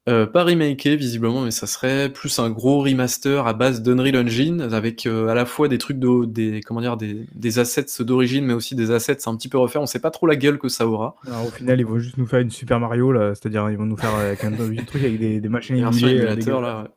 [0.10, 4.62] euh, pas remaké visiblement, mais ça serait plus un gros remaster à base d'Unreal Engine
[4.74, 8.46] avec euh, à la fois des trucs de, des comment dire des, des assets d'origine,
[8.46, 9.82] mais aussi des assets un petit peu refaits.
[9.82, 11.16] On sait pas trop la gueule que ça aura.
[11.26, 13.86] Alors, au final, ils vont juste nous faire une Super Mario là, c'est-à-dire ils vont
[13.86, 16.90] nous faire avec un, truc avec des, des machines émulateurs là.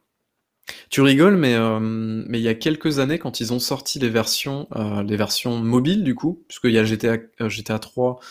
[0.90, 4.08] Tu rigoles, mais euh, mais il y a quelques années, quand ils ont sorti les
[4.08, 4.66] versions
[5.06, 8.24] les versions mobiles du coup, puisqu'il y a GTA GTA 3 euh,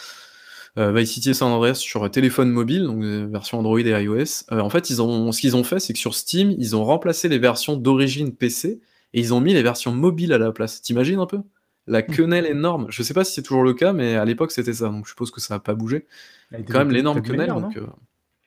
[0.77, 4.43] Vice City et San Andreas sur téléphone mobile, donc euh, version Android et iOS.
[4.51, 6.83] Euh, en fait, ils ont, ce qu'ils ont fait, c'est que sur Steam, ils ont
[6.83, 8.81] remplacé les versions d'origine PC
[9.13, 10.81] et ils ont mis les versions mobiles à la place.
[10.81, 11.39] T'imagines un peu?
[11.87, 12.07] La hmm.
[12.07, 12.87] quenelle énorme.
[12.89, 15.11] Je sais pas si c'est toujours le cas, mais à l'époque c'était ça, donc je
[15.11, 16.07] suppose que ça n'a pas bougé.
[16.51, 17.49] Quand même l'énorme quenelle.
[17.49, 17.79] donc,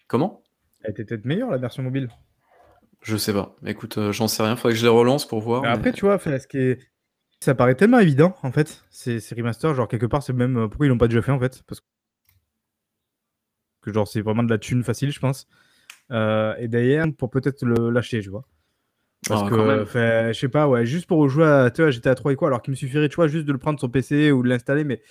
[0.07, 0.43] Comment?
[0.83, 2.11] Elle était peut-être meilleure la version mobile.
[3.03, 3.57] Je sais pas.
[3.65, 4.57] Écoute, j'en sais rien.
[4.57, 5.65] Faudrait que je les relance pour voir.
[5.65, 6.79] Après, tu vois, ce qui est...
[7.41, 8.85] ça paraît tellement évident en fait.
[8.91, 11.39] Ces, ces remasters, genre quelque part, c'est même pourquoi ils l'ont pas déjà fait en
[11.39, 11.63] fait?
[11.67, 11.87] Parce que
[13.89, 15.49] que genre c'est vraiment de la thune facile, je pense.
[16.11, 18.45] Euh, et d'ailleurs, pour peut-être le lâcher, je vois.
[19.29, 22.33] Parce ah, que, je sais pas, ouais, juste pour jouer à, tu vois, GTA 3
[22.33, 24.43] et quoi, alors qu'il me suffirait, tu vois, juste de le prendre sur PC ou
[24.43, 25.03] de l'installer, mais,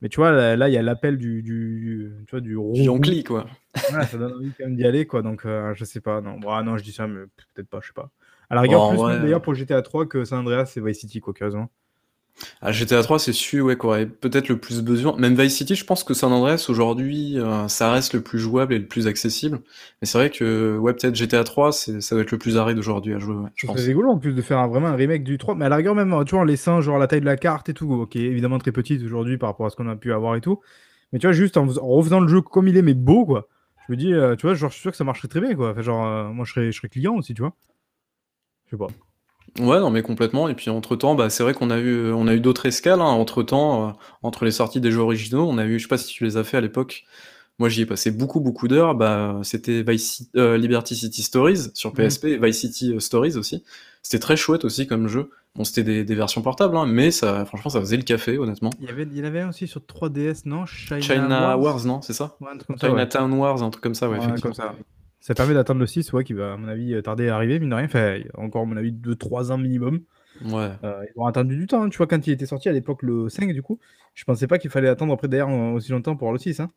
[0.00, 3.46] mais tu vois, là, il y a l'appel du, du, tu vois, du Du quoi.
[3.74, 6.50] Ça donne envie quand même d'y aller, quoi, donc euh, je sais pas, non, bon,
[6.50, 7.20] ah, non, je dis ça, mais
[7.54, 8.10] peut-être pas, je sais pas.
[8.50, 11.32] À la rigueur, plus d'ailleurs pour GTA 3 que San Andreas et Vice City, quoi,
[11.32, 11.70] curieusement.
[12.60, 15.14] Ah, GTA 3, c'est celui ouais, quoi, peut-être le plus besoin.
[15.16, 18.74] Même Vice City, je pense que San Andreas aujourd'hui, euh, ça reste le plus jouable
[18.74, 19.60] et le plus accessible.
[20.00, 23.14] Mais c'est vrai que ouais, peut-être GTA 3, ça doit être le plus aride aujourd'hui
[23.14, 23.36] à jouer.
[23.56, 25.94] C'est rigolo en plus de faire vraiment un remake du 3, mais à la rigueur
[25.94, 28.28] même, tu vois, en laissant genre la taille de la carte et tout, qui est
[28.28, 30.60] évidemment très petite aujourd'hui par rapport à ce qu'on a pu avoir et tout.
[31.12, 33.48] Mais tu vois, juste en, refaisant le jeu comme il est, mais beau, quoi.
[33.86, 35.54] Je me dis, euh, tu vois, genre, je suis sûr que ça marcherait très bien,
[35.54, 35.72] quoi.
[35.72, 37.54] Enfin, genre, euh, moi, je serais, je serais client aussi, tu vois.
[38.66, 38.88] Je sais pas.
[39.58, 40.48] Ouais, non, mais complètement.
[40.48, 43.00] Et puis entre-temps, bah, c'est vrai qu'on a eu, on a eu d'autres escales.
[43.00, 43.04] Hein.
[43.04, 46.12] Entre-temps, euh, entre les sorties des jeux originaux, on a eu, je sais pas si
[46.12, 47.04] tu les as fait à l'époque.
[47.58, 48.94] moi j'y ai passé beaucoup beaucoup d'heures.
[48.94, 49.84] Bah, c'était
[50.36, 53.62] euh, Liberty City Stories sur PSP, Vice City Stories aussi.
[54.02, 55.30] C'était très chouette aussi comme jeu.
[55.54, 58.70] Bon, c'était des, versions portables, hein, mais ça, franchement, ça faisait le café, honnêtement.
[58.80, 60.64] Il y avait, il y avait aussi sur 3DS, non?
[60.64, 61.84] China, Wars?
[61.84, 62.38] non, c'est ça?
[62.80, 64.74] China Town Wars, un truc comme ça, ouais, Comme ça.
[65.22, 65.34] Ça.
[65.34, 67.74] permet d'attendre le 6, ouais, qui va, à mon avis, tarder à arriver, mine de
[67.74, 67.88] rien.
[67.88, 70.00] Fait encore, à mon avis, 2-3 ans minimum.
[70.44, 70.70] Ouais.
[70.84, 71.88] Euh, ils ont attendu du temps, hein.
[71.88, 73.78] tu vois, quand il était sorti à l'époque, le 5, du coup,
[74.14, 76.60] je pensais pas qu'il fallait attendre après d'ailleurs aussi longtemps pour le 6.
[76.60, 76.70] Hein.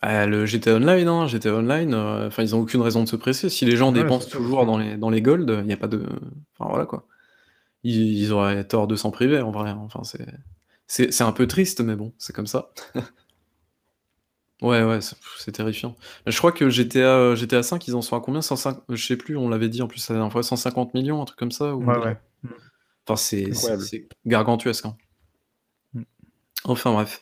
[0.00, 3.16] Ah, le GTA Online, hein, GTA Online, euh, enfin, ils ont aucune raison de se
[3.16, 3.48] presser.
[3.48, 6.04] Si les gens dépensent toujours dans les, dans les gold, il n'y a pas de.
[6.56, 7.06] Enfin, voilà quoi
[7.84, 9.70] ils, auraient tort de s'en priver en vrai.
[9.70, 9.80] Hein.
[9.84, 10.02] Enfin,
[10.86, 12.70] c'est, c'est, un peu triste, mais bon, c'est comme ça.
[14.62, 15.94] ouais, ouais, c'est, terrifiant.
[16.26, 18.42] Je crois que GTA, GTA 5, ils en sont à combien?
[18.42, 21.24] 105, Je sais plus, on l'avait dit en plus la dernière fois, 150 millions, un
[21.24, 21.84] truc comme ça ou...
[21.84, 22.16] Ouais, ouais.
[23.06, 23.50] Enfin, c'est,
[24.26, 24.86] gargantuesque.
[24.86, 24.96] Hein.
[25.94, 26.02] Mm.
[26.64, 27.20] Enfin, bref.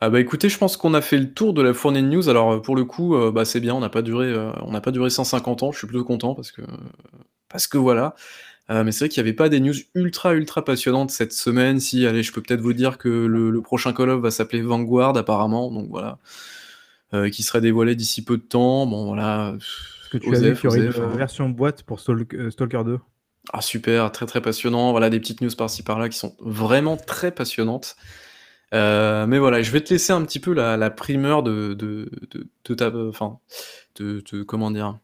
[0.00, 2.28] Ah bah écoutez, je pense qu'on a fait le tour de la fournée de news.
[2.28, 4.80] Alors pour le coup, euh, bah c'est bien, on n'a pas duré, euh, on n'a
[4.80, 5.72] pas duré 150 ans.
[5.72, 6.62] Je suis plutôt content parce que
[7.48, 8.14] parce que voilà.
[8.70, 11.80] Euh, mais c'est vrai qu'il n'y avait pas des news ultra ultra passionnantes cette semaine.
[11.80, 15.16] Si, allez, je peux peut-être vous dire que le, prochain Call of va s'appeler Vanguard
[15.16, 16.18] apparemment, donc voilà,
[17.14, 18.86] euh, qui serait dévoilé d'ici peu de temps.
[18.86, 19.54] Bon voilà.
[19.56, 21.16] Est-ce que tu as vu qu'il y aurait une hein.
[21.16, 22.98] version boîte pour euh, Stalker 2
[23.52, 24.90] Ah super, très très passionnant.
[24.90, 27.96] Voilà des petites news par-ci par-là qui sont vraiment très passionnantes.
[28.72, 32.10] mais voilà, je vais te laisser un petit peu la, primeur de, de,
[32.64, 33.38] de, ta, enfin,
[33.96, 34.98] de, comment dire,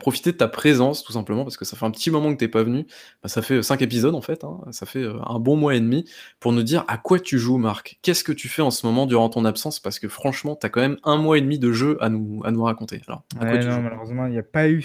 [0.00, 2.48] profiter de ta présence, tout simplement, parce que ça fait un petit moment que t'es
[2.48, 2.86] pas venu.
[3.22, 4.60] Bah, ça fait 5 épisodes, en fait, hein.
[4.70, 6.08] ça fait euh, un bon mois et demi,
[6.40, 7.98] pour nous dire à quoi tu joues, Marc.
[8.02, 9.80] Qu'est-ce que tu fais en ce moment durant ton absence?
[9.80, 12.50] Parce que franchement, t'as quand même un mois et demi de jeu à nous, à
[12.50, 13.02] nous raconter.
[13.06, 14.84] Alors, non, malheureusement, il n'y a pas eu,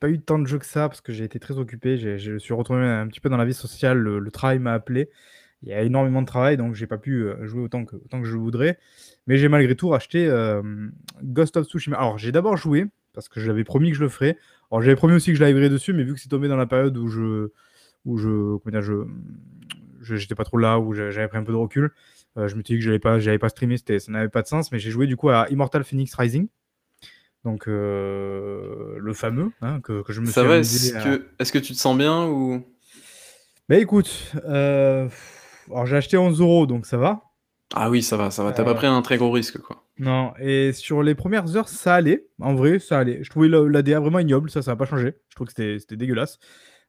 [0.00, 1.96] pas eu tant de jeux que ça, parce que j'ai été très occupé.
[1.96, 5.08] Je suis retrouvé un petit peu dans la vie sociale, le, travail m'a appelé.
[5.62, 8.20] Il y a énormément de travail, donc j'ai pas pu euh, jouer autant que, autant
[8.20, 8.78] que je voudrais.
[9.28, 10.60] Mais j'ai malgré tout racheté euh,
[11.22, 11.96] Ghost of Tsushima.
[11.96, 14.38] Alors, j'ai d'abord joué, parce que je l'avais promis que je le ferais.
[14.70, 16.66] Alors j'avais promis aussi que je l'arriverais dessus, mais vu que c'est tombé dans la
[16.66, 17.50] période où je,
[18.04, 21.56] où je, comment dire, je, j'étais pas trop là, où j'avais pris un peu de
[21.56, 21.92] recul,
[22.36, 24.46] euh, je me suis dit que j'allais pas, pas streamer, c'était, ça n'avait pas de
[24.46, 24.72] sens.
[24.72, 26.48] Mais j'ai joué du coup à Immortal Phoenix Rising,
[27.44, 31.58] donc euh, le fameux hein, que, que, je me ça va, est-ce que, est-ce que
[31.58, 32.64] tu te sens bien ou?
[33.68, 35.08] Bah écoute, euh,
[35.70, 37.31] alors j'ai acheté 11 euros, donc ça va.
[37.74, 38.52] Ah oui, ça va, ça va.
[38.52, 39.84] T'as pas pris un très gros risque, quoi.
[39.98, 42.26] Non, et sur les premières heures, ça allait.
[42.40, 43.22] En vrai, ça allait.
[43.22, 45.14] Je trouvais l'ADA vraiment ignoble, ça, ça n'a pas changé.
[45.28, 46.38] Je trouve que c'était dégueulasse.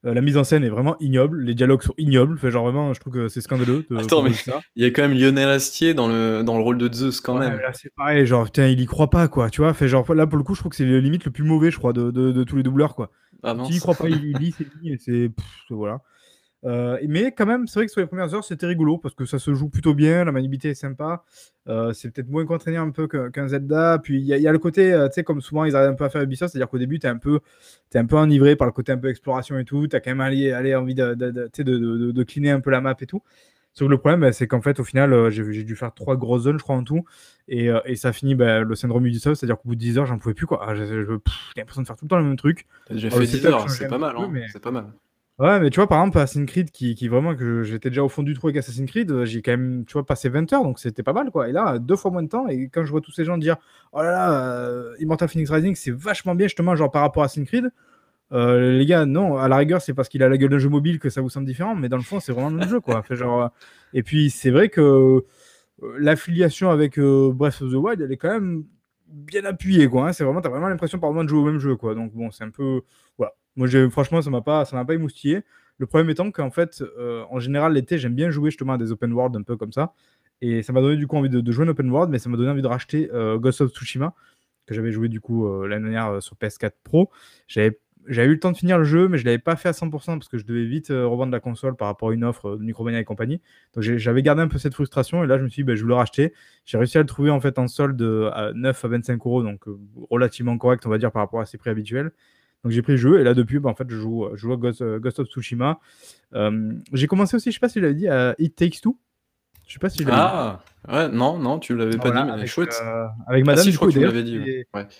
[0.06, 2.38] Euh, la mise en scène est vraiment ignoble, les dialogues sont ignobles.
[2.38, 3.86] Fait genre vraiment, je trouve que c'est scandaleux.
[3.98, 4.32] Attends, mais
[4.76, 7.38] il y a quand même Lionel Astier dans le, dans le rôle de Zeus quand
[7.38, 7.58] même.
[7.58, 9.50] Là, c'est pareil, genre, putain, il y croit pas, quoi.
[9.50, 11.46] Tu vois, fait genre, là, pour le coup, je trouve que c'est limite le plus
[11.46, 13.12] mauvais, je crois, de, de, tous les doubleurs, quoi.
[13.44, 14.54] Ah, S'il y croit pas, il, dit,
[14.98, 15.32] c'est c'est.
[15.70, 16.02] Voilà.
[16.66, 19.26] Euh, mais quand même, c'est vrai que sur les premières heures, c'était rigolo parce que
[19.26, 21.24] ça se joue plutôt bien, la maniabilité est sympa.
[21.68, 24.00] Euh, c'est peut-être moins contraignant un peu qu'un Zelda.
[24.02, 26.06] Puis il y, a le côté, euh, tu sais, comme souvent ils arrivent un peu
[26.06, 27.40] à faire Ubisoft, c'est-à-dire qu'au début, tu es, un peu,
[27.94, 29.88] es un peu enivré par le côté un peu exploration et tout.
[29.88, 32.82] Tu as quand même allé, allé envie de, de, de, de, cleaner un peu la
[32.82, 33.22] map et tout.
[33.74, 36.44] Sauf que le problème, bah, c'est qu'en fait, au final, j'ai dû faire trois grosses
[36.44, 37.04] zones, je crois, en tout.
[37.48, 40.20] Et, et ça finit bah, le syndrome Ubisoft, c'est-à-dire qu'au bout de 10 heures, j'en
[40.20, 40.46] pouvais plus.
[40.76, 40.86] J'ai
[41.58, 42.68] l'impression de faire tout le temps le même truc.
[42.92, 44.16] J'ai fait 10 heures, c'est pas mal.
[44.16, 44.94] Hein, C'est pas mal.
[45.40, 48.22] Ouais, mais tu vois, par exemple, Assassin's Creed, qui, vraiment, que j'étais déjà au fond
[48.22, 50.78] du trou avec Assassin's Creed, euh, j'ai quand même, tu vois, passé 20 heures, donc
[50.78, 51.50] c'était pas mal, quoi.
[51.50, 53.58] Et là, deux fois moins de temps, et quand je vois tous ces gens dire,
[53.94, 57.26] oh là là, euh, Immortal Phoenix Rising, c'est vachement bien, justement, genre par rapport à
[57.26, 57.72] Assassin's Creed,
[58.32, 60.70] euh, les gars, non, à la rigueur, c'est parce qu'il a la gueule d'un jeu
[60.70, 62.80] mobile que ça vous semble différent, mais dans le fond, c'est vraiment le même jeu,
[62.80, 63.04] quoi.
[63.10, 63.50] Genre,
[63.94, 65.26] et puis, c'est vrai que
[65.98, 68.66] l'affiliation avec Breath of the Wild, elle est quand même
[69.08, 70.10] bien appuyée, quoi.
[70.10, 70.14] Hein.
[70.14, 71.96] C'est vraiment, t'as vraiment l'impression, par moment, de jouer au même jeu, quoi.
[71.96, 72.82] Donc, bon, c'est un peu,
[73.18, 73.34] voilà.
[73.56, 75.44] Moi, franchement, ça m'a pas, m'a pas émoustillé.
[75.78, 78.92] Le problème étant qu'en fait, euh, en général, l'été, j'aime bien jouer justement à des
[78.92, 79.94] open world un peu comme ça.
[80.42, 82.38] Et ça m'a donné du coup envie de, jouer un open world, mais ça m'a
[82.38, 84.14] donné envie de racheter euh, Ghost of Tsushima,
[84.66, 87.10] que j'avais joué du coup euh, l'année dernière sur PS4 Pro.
[87.48, 89.90] J'avais eu le temps de finir le jeu, mais je l'avais pas fait à 100%
[89.90, 93.00] parce que je devais vite revendre la console par rapport à une offre de Micromania
[93.00, 93.40] et compagnie.
[93.74, 95.84] Donc j'avais gardé un peu cette frustration et là je me suis dit, bah, je
[95.84, 96.34] vais le racheter.
[96.66, 98.02] J'ai réussi à le trouver en fait en solde
[98.34, 99.62] à 9 à 25 euros, donc
[100.10, 102.12] relativement correct on va dire par rapport à ses prix habituels.
[102.64, 104.54] Donc j'ai pris le jeu et là depuis, bah, en fait, je joue, je joue
[104.54, 105.80] à Ghost, euh, of Tsushima.
[106.34, 108.98] Euh, j'ai commencé aussi, je sais pas si je l'avais dit, à It Takes Two.
[109.68, 110.94] Je sais pas si je l'avais ah, dit.
[110.94, 112.82] ouais, non, non, tu l'avais pas dit, mais avec, chouette.
[112.84, 114.40] Euh, avec Madame, ah, si, je crois que tu l'avais dit.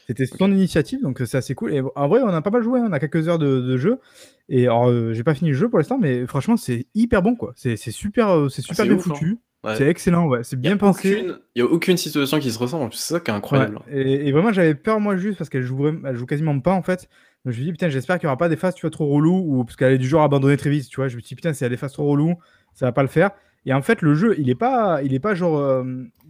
[0.08, 1.74] C'était son initiative, donc c'est assez cool.
[1.74, 4.00] Et en vrai, on a pas mal joué, hein, on a quelques heures de, jeu.
[4.50, 7.54] Et alors, j'ai pas fini le jeu pour l'instant, mais franchement, c'est hyper bon, quoi.
[7.56, 9.38] C'est super, c'est super ah, bien foutu.
[9.64, 9.76] Hein.
[9.78, 10.44] C'est excellent, ouais.
[10.44, 11.26] C'est bien pensé.
[11.56, 12.94] Il n'y a aucune situation qui se ressemble.
[12.94, 13.80] C'est ça qui est incroyable.
[13.90, 17.08] Et, vraiment, j'avais peur, moi, juste parce qu'elle joue, elle joue quasiment pas, en fait.
[17.46, 18.90] Donc je me suis dit, putain, j'espère qu'il n'y aura pas des phases, tu vois,
[18.90, 21.10] trop relou, ou parce qu'elle est du genre abandonnée très vite, tu vois.
[21.10, 22.36] Je me dit, putain, s'il y a des phases trop relou,
[22.74, 23.32] ça va pas le faire.
[23.66, 25.84] Et en fait, le jeu, il est pas, il est pas genre, euh,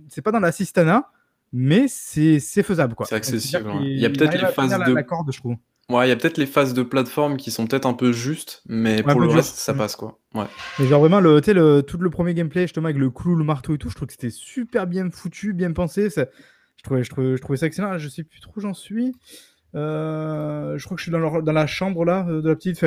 [0.09, 1.11] c'est pas dans l'assistana,
[1.51, 2.95] mais c'est faisable.
[3.05, 3.71] C'est accessible.
[3.81, 4.93] Il y a peut-être les phases de.
[4.93, 5.55] La corde, je trouve.
[5.89, 8.63] Ouais, il y a peut-être les phases de plateforme qui sont peut-être un peu justes,
[8.67, 9.77] mais pour le reste, ça mm.
[9.77, 10.17] passe quoi.
[10.33, 10.45] Ouais.
[10.79, 13.75] Mais genre vraiment, le, le, tout le premier gameplay, justement, avec le clou, le marteau
[13.75, 16.09] et tout, je trouve que c'était super bien foutu, bien pensé.
[16.09, 16.25] Ça,
[16.77, 17.97] je, trouvais, je, trouvais, je trouvais ça excellent.
[17.97, 19.13] Je sais plus trop où j'en suis.
[19.75, 22.83] Euh, je crois que je suis dans, la chambre là, de la petite.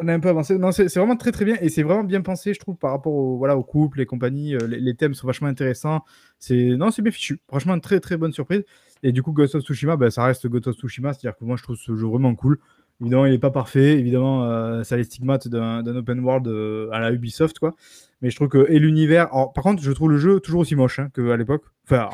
[0.00, 0.56] On a un peu avancé.
[0.58, 3.12] Non, c'est vraiment très très bien et c'est vraiment bien pensé, je trouve, par rapport
[3.12, 4.54] au, voilà, au couple, les compagnies.
[4.54, 6.04] Euh, les, thèmes sont vachement intéressants.
[6.38, 7.40] C'est non, c'est bien fichu.
[7.48, 8.64] Franchement, une très très bonne surprise.
[9.02, 11.56] Et du coup, Ghost of Tsushima, bah, ça reste Ghost of Tsushima, c'est-à-dire que moi,
[11.56, 12.60] je trouve ce jeu vraiment cool.
[13.00, 13.98] Évidemment, il n'est pas parfait.
[13.98, 17.74] Évidemment, euh, ça a les stigmates d'un open world euh, à la Ubisoft, quoi.
[18.20, 19.28] Mais je trouve que et l'univers.
[19.30, 21.62] Par contre, je trouve le jeu toujours aussi moche hein, qu'à l'époque.
[21.84, 22.08] Enfin,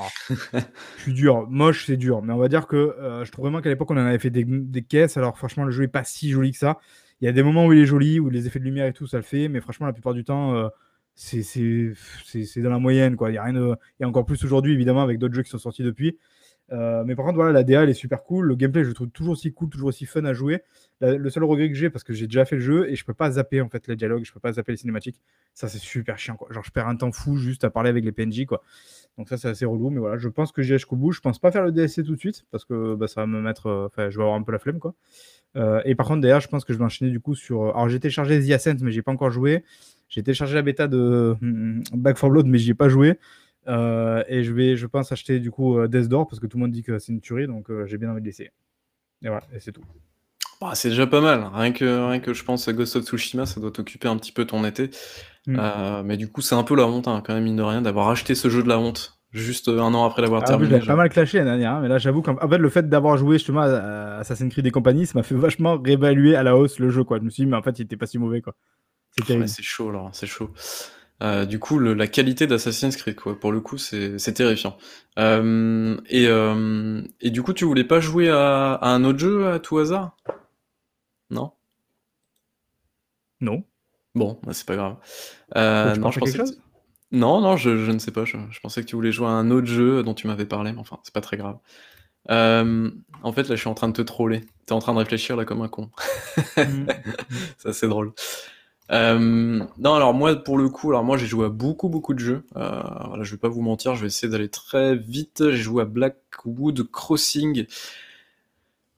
[0.98, 1.46] je suis dur.
[1.48, 2.20] Moche, c'est dur.
[2.20, 2.94] Mais on va dire que
[3.24, 5.16] je trouve vraiment qu'à l'époque, on en avait fait des, caisses.
[5.16, 6.78] Alors, franchement, le jeu est pas si joli que ça.
[7.20, 8.92] Il y a des moments où il est joli, où les effets de lumière et
[8.92, 10.68] tout, ça le fait, mais franchement, la plupart du temps, euh,
[11.14, 13.16] c'est dans la moyenne.
[13.16, 13.30] Quoi.
[13.30, 13.74] Il y a rien de...
[14.00, 16.18] Et encore plus aujourd'hui, évidemment, avec d'autres jeux qui sont sortis depuis.
[16.72, 18.46] Euh, mais par contre, voilà, la DA, elle est super cool.
[18.46, 20.62] Le gameplay, je le trouve toujours aussi cool, toujours aussi fun à jouer.
[21.00, 23.14] le seul regret que j'ai, parce que j'ai déjà fait le jeu et je peux
[23.14, 25.20] pas zapper en fait les dialogues, je peux pas zapper les cinématiques.
[25.54, 26.36] Ça, c'est super chiant.
[26.36, 26.48] Quoi.
[26.50, 28.46] Genre, je perds un temps fou juste à parler avec les PNJ.
[28.46, 28.62] Quoi.
[29.18, 29.90] Donc, ça, c'est assez relou.
[29.90, 31.12] Mais voilà, je pense que j'irai jusqu'au bout.
[31.12, 33.40] Je pense pas faire le DLC tout de suite parce que bah, ça va me
[33.40, 33.66] mettre.
[33.66, 34.80] Euh, enfin, je vais avoir un peu la flemme.
[34.80, 34.94] quoi.
[35.56, 37.62] Euh, et par contre, d'ailleurs, je pense que je vais enchaîner du coup sur.
[37.76, 39.64] Alors, j'ai téléchargé The Ascent, mais j'ai pas encore joué.
[40.08, 43.18] J'ai téléchargé la bêta de hmm, Back 4 Blood, mais j'y ai pas joué.
[43.66, 46.62] Euh, et je vais, je pense, acheter du coup Death Door parce que tout le
[46.62, 48.50] monde dit que c'est une tuerie, donc j'ai bien envie de l'essayer.
[49.22, 49.84] Et voilà, et c'est tout.
[50.60, 51.48] Bah, c'est déjà pas mal.
[51.52, 54.32] Rien que, rien que je pense à Ghost of Tsushima, ça doit t'occuper un petit
[54.32, 54.90] peu ton été.
[55.46, 55.58] Hmm.
[56.04, 58.08] mais du coup, c'est un peu la honte, hein, quand même, mine de rien, d'avoir
[58.08, 60.80] acheté ce jeu de la honte juste un an après l'avoir ah, terminé.
[60.80, 63.16] J'ai pas mal clashé l'année dernière, hein, mais là j'avoue qu'en fait le fait d'avoir
[63.16, 66.78] joué justement à Assassin's Creed et compagnie, ça m'a fait vachement réévaluer à la hausse
[66.78, 67.18] le jeu quoi.
[67.18, 68.54] Je me suis dit mais en fait il était pas si mauvais quoi.
[69.26, 70.50] C'est chaud là, c'est chaud.
[71.22, 74.76] Euh, du coup, la qualité d'Assassin's Creed, quoi, pour le coup, c'est terrifiant.
[75.18, 79.58] Euh, et, euh, et du coup, tu voulais pas jouer à, un autre jeu à
[79.58, 80.16] tout hasard?
[81.30, 81.52] Non?
[83.40, 83.64] Non.
[84.14, 84.96] Bon, bah, c'est pas grave.
[85.54, 86.44] non, je pensais que...
[87.12, 88.24] Non, non, je, ne sais pas.
[88.24, 90.80] Je, pensais que tu voulais jouer à un autre jeu dont tu m'avais parlé, mais
[90.80, 91.58] enfin, c'est pas très grave.
[92.28, 94.42] En fait, là, je suis en train de te troller.
[94.66, 95.90] T'es en train de réfléchir là comme un con.
[96.56, 96.86] Mm.
[97.58, 98.12] Ça, c'est drôle.
[98.92, 102.18] Euh, non, alors moi, pour le coup, alors moi, j'ai joué à beaucoup, beaucoup de
[102.18, 102.44] jeux.
[102.56, 105.50] Euh, voilà, je vais pas vous mentir, je vais essayer d'aller très vite.
[105.50, 107.66] J'ai joué à Blackwood Crossing.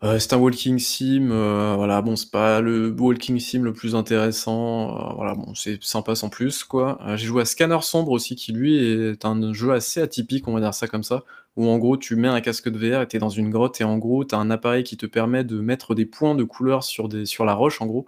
[0.02, 3.94] Euh, c'est un walking sim, euh, voilà, bon, c'est pas le walking sim le plus
[3.94, 6.98] intéressant, euh, voilà, bon, c'est sympa sans plus, quoi.
[7.16, 10.60] j'ai joué à Scanner Sombre aussi, qui lui est un jeu assez atypique, on va
[10.60, 11.24] dire ça comme ça,
[11.56, 13.84] où en gros tu mets un casque de VR et t'es dans une grotte et
[13.84, 17.08] en gros t'as un appareil qui te permet de mettre des points de couleur sur,
[17.08, 18.06] des, sur la roche en gros,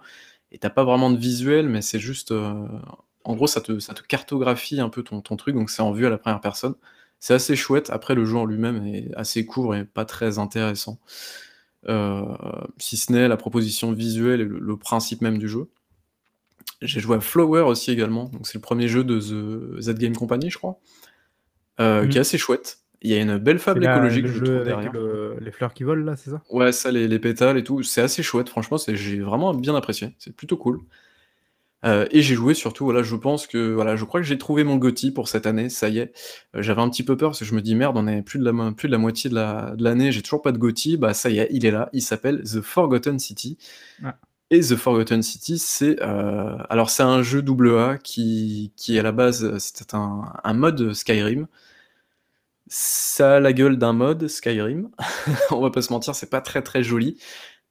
[0.51, 4.01] et t'as pas vraiment de visuel, mais c'est juste, en gros ça te, ça te
[4.01, 6.75] cartographie un peu ton, ton truc, donc c'est en vue à la première personne.
[7.19, 10.99] C'est assez chouette, après le jeu en lui-même est assez court et pas très intéressant.
[11.87, 12.35] Euh,
[12.77, 15.69] si ce n'est la proposition visuelle et le, principe même du jeu.
[16.81, 20.15] J'ai joué à Flower aussi également, donc c'est le premier jeu de The Z Game
[20.15, 20.79] Company, je crois,
[21.79, 22.21] euh, qui est mhm.
[22.21, 22.79] assez chouette.
[23.01, 24.91] Il y a une belle fable écologique, je trouve, derrière.
[25.39, 26.41] les fleurs qui volent, là, c'est ça?
[26.49, 27.81] Ouais, ça, les, les, pétales et tout.
[27.83, 30.15] C'est assez chouette, franchement, j'ai vraiment bien apprécié.
[30.19, 30.81] C'est plutôt cool.
[31.85, 34.63] Euh, et j'ai joué surtout, voilà, je pense que, voilà, je crois que j'ai trouvé
[34.63, 36.13] mon Gotti pour cette année, ça y est.
[36.55, 38.39] Euh, j'avais un petit peu peur parce que je me dis merde, on est plus
[38.39, 41.29] de la, plus de la moitié de l'année, j'ai toujours pas de Gotti, bah ça
[41.29, 43.57] y est, il est là, il s'appelle The Forgotten City.
[44.51, 49.11] Et The Forgotten City, c'est euh, alors c'est un jeu AA qui, qui à la
[49.11, 51.47] base c'était un, un mode Skyrim.
[52.69, 54.89] Ça a la gueule d'un mode Skyrim.
[55.51, 57.17] on va pas se mentir, c'est pas très très joli.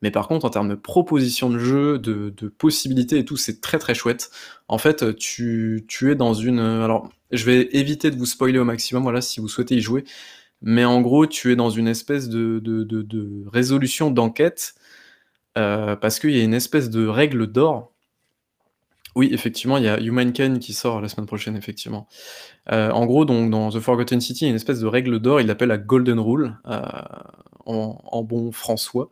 [0.02, 3.78] Mais par contre, en termes de proposition de jeu, de, possibilités et tout, c'est très
[3.78, 4.30] très chouette.
[4.68, 6.60] En fait, tu, tu es dans une...
[6.60, 10.04] Alors, je vais éviter de vous spoiler au maximum, voilà, si vous souhaitez y jouer.
[10.62, 14.74] Mais en gros, tu es dans une espèce de, de, de, résolution d'enquête,
[15.56, 17.92] euh, parce qu'il y a une espèce de règle d'or.
[19.18, 22.06] Oui, effectivement, il y a Humankind qui sort la semaine prochaine, effectivement.
[22.70, 25.18] Euh, en gros, donc, dans The Forgotten City, il y a une espèce de règle
[25.18, 26.56] d'or, il l'appelle la Golden Rule.
[26.68, 26.80] Euh,
[27.66, 29.10] en, bon François,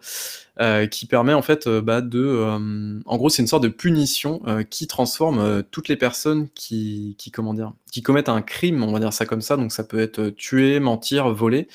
[0.60, 4.40] euh, qui permet en fait bah, de, en gros, c'est une sorte de punition
[4.70, 9.00] qui transforme toutes les personnes qui, qui, comment dire, qui commettent un crime, on va
[9.00, 9.56] dire ça comme ça.
[9.56, 11.68] Donc ça peut être tuer, mentir, voler.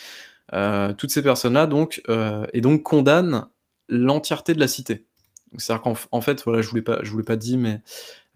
[0.97, 2.01] toutes ces personnes-là donc
[2.51, 3.47] et donc condamnent
[3.87, 5.05] l'entièreté de la cité.
[5.57, 7.81] C'est-à-dire qu'en fait, voilà, je pas, je voulais pas dire, mais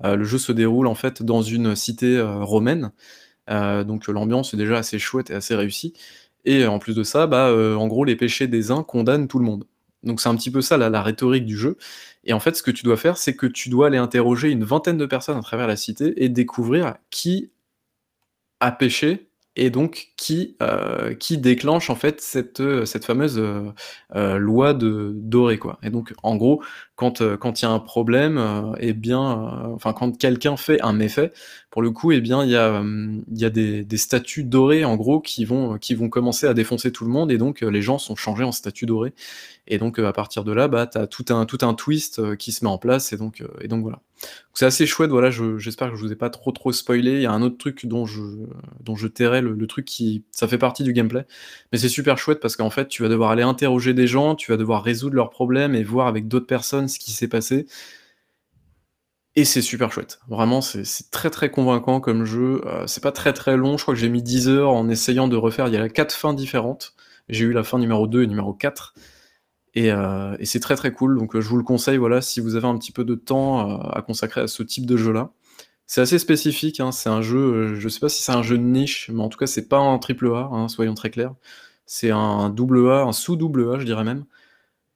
[0.04, 2.92] le jeu se déroule en fait dans une cité romaine.
[3.48, 5.94] donc l'ambiance est déjà assez chouette et assez réussie.
[6.46, 9.40] Et en plus de ça, bah, euh, en gros, les péchés des uns condamnent tout
[9.40, 9.66] le monde.
[10.04, 11.78] Donc c'est un petit peu ça la, rhétorique du jeu.
[12.24, 14.64] Et en fait, ce que tu dois faire, c'est que tu dois aller interroger une
[14.64, 17.52] vingtaine de personnes à travers la cité et découvrir qui
[18.60, 24.38] a péché et donc qui, euh, qui déclenche en fait cette, euh, cette fameuse euh,
[24.38, 25.80] loi de doré quoi.
[25.84, 26.62] Et donc en gros,
[26.96, 28.38] quand quand il y a un problème,
[28.80, 29.22] et eh bien,
[29.74, 31.32] enfin quand quelqu'un fait un méfait,
[31.70, 32.84] pour le coup, eh bien il y a
[33.34, 36.92] y a des, des statues dorées en gros qui vont qui vont commencer à défoncer
[36.92, 39.14] tout le monde et donc les gens sont changés en statues dorées.
[39.68, 42.64] Et donc à partir de là, bah t'as tout un tout un twist qui se
[42.64, 44.02] met en place et donc et donc voilà.
[44.54, 47.16] C'est assez chouette, voilà, j'espère que je vous ai pas trop trop spoilé.
[47.16, 48.22] Il y a un autre truc dont je,
[48.80, 50.24] dont je tairai le, truc qui.
[50.32, 51.26] Ça fait partie du gameplay.
[51.72, 54.52] Mais c'est super chouette parce qu'en fait, tu vas devoir aller interroger des gens, tu
[54.52, 57.68] vas devoir résoudre leurs problèmes et voir avec d'autres personnes ce qui s'est passé.
[59.36, 60.20] Et c'est super chouette.
[60.30, 62.62] Vraiment, c'est très très convaincant comme jeu.
[62.66, 63.78] Euh, c'est pas très très long.
[63.78, 65.68] Je crois que j'ai mis 10 heures en essayant de refaire.
[65.68, 66.94] Il y a quatre fins différentes.
[67.28, 68.94] J'ai eu la fin numéro 2 et numéro 4.
[69.78, 72.56] Euh, et, c'est très très cool, donc euh, je vous le conseille, voilà, si vous
[72.56, 75.32] avez un petit peu de temps euh, à consacrer à ce type de jeu-là.
[75.88, 78.64] C'est assez spécifique, hein, c'est un jeu, je sais pas si c'est un jeu de
[78.64, 81.36] niche, mais en tout cas c'est pas un triple A, hein, soyons très clairs.
[81.86, 84.26] C'est un double A, un sous-double A, je dirais même.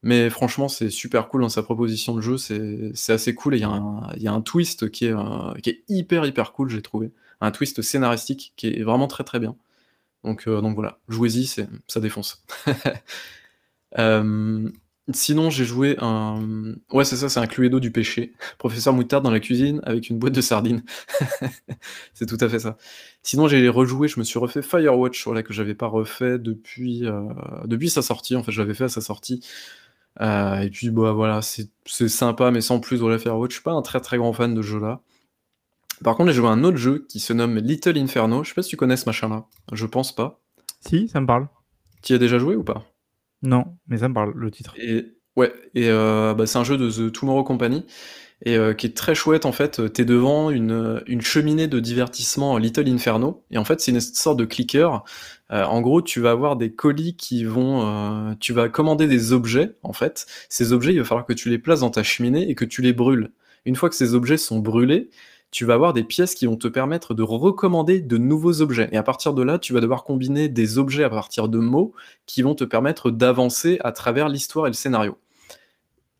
[0.03, 4.23] Mais franchement, c'est super cool dans sa proposition de jeu, c'est assez cool, et il
[4.23, 7.11] y, a un twist qui est, hyper hyper cool, j'ai trouvé.
[7.41, 9.55] Un twist scénaristique qui est vraiment très très bien.
[10.23, 11.47] Donc voilà, jouez-y,
[11.87, 12.43] ça défonce.
[13.97, 14.69] Euh,
[15.11, 16.75] sinon, j'ai joué un.
[16.91, 18.33] Ouais, c'est ça, c'est un Cluedo du péché.
[18.57, 20.83] Professeur Moutarde dans la cuisine avec une boîte de sardines.
[22.13, 22.77] c'est tout à fait ça.
[23.23, 27.23] Sinon, j'ai rejoué, je me suis refait Firewatch, voilà, que j'avais pas refait depuis, euh,
[27.65, 28.35] depuis sa sortie.
[28.35, 29.45] En fait, je l'avais fait à sa sortie.
[30.21, 32.97] Euh, et puis, bah voilà, c'est sympa, mais sans plus.
[32.97, 35.01] Voilà, Firewatch, je suis pas un très très grand fan de jeu là.
[36.03, 38.43] Par contre, j'ai joué à un autre jeu qui se nomme Little Inferno.
[38.43, 39.45] Je sais pas si tu connais ce machin-là.
[39.73, 40.39] Je pense pas.
[40.81, 41.47] Si, ça me parle.
[42.01, 42.85] Tu y as déjà joué ou pas?
[43.41, 44.73] Non, mais ça me parle, le titre.
[44.77, 47.85] Et ouais, et euh, bah, c'est un jeu de The Tomorrow Company
[48.45, 49.93] et euh, qui est très chouette en fait.
[49.93, 54.37] T'es devant une, une cheminée de divertissement Little Inferno et en fait c'est une sorte
[54.37, 55.03] de clicker.
[55.51, 59.75] Euh, en gros, tu vas avoir des colis qui vont, tu vas commander des objets
[59.83, 60.25] en fait.
[60.49, 62.81] Ces objets, il va falloir que tu les places dans ta cheminée et que tu
[62.81, 63.31] les brûles.
[63.65, 65.09] Une fois que ces objets sont brûlés,
[65.51, 68.89] tu vas avoir des pièces qui vont te permettre de recommander de nouveaux objets.
[68.91, 71.93] Et à partir de là, tu vas devoir combiner des objets à partir de mots
[72.25, 75.17] qui vont te permettre d'avancer à travers l'histoire et le scénario.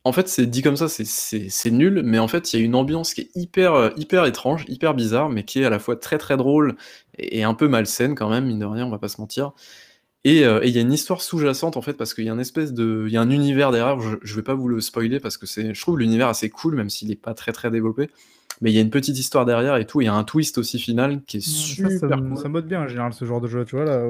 [0.06, 2.74] En fait, c'est dit comme ça, c'est nul, mais en fait, il y a une
[2.74, 5.98] ambiance qui est hyper, euh, hyper étrange, hyper bizarre, mais qui est à la fois
[5.98, 6.78] très très drôle
[7.18, 9.52] et, un peu malsaine quand même, mine de rien, on va pas se mentir.
[10.28, 12.40] Euh, et il y a une histoire sous-jacente en fait, parce qu'il y a un
[12.40, 14.00] espèce de, il y a un univers derrière.
[14.00, 16.76] Je, je vais pas vous le spoiler parce que c'est, je trouve l'univers assez cool,
[16.76, 18.10] même s'il est pas très très développé
[18.62, 20.02] mais il y a une petite histoire derrière et tout.
[20.02, 22.38] Il y a un twist aussi final qui est super ça, cool.
[22.38, 24.06] Ça mode bien en général ce genre de jeu, tu vois, là,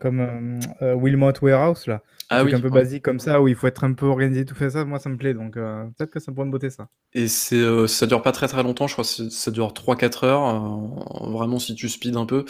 [0.00, 2.02] comme euh, euh, Wilmot Warehouse, là.
[2.30, 4.46] Un ah, oui, un peu basique comme ça, où il faut être un peu organisé,
[4.46, 6.70] tout fait ça, moi ça me plaît, donc euh, peut-être que ça pourrait me botter
[6.70, 6.88] ça.
[7.12, 11.30] Et c'est, ça dure pas très très longtemps, je crois que ça dure 3-4 heures,
[11.30, 12.46] vraiment si tu speed un peu.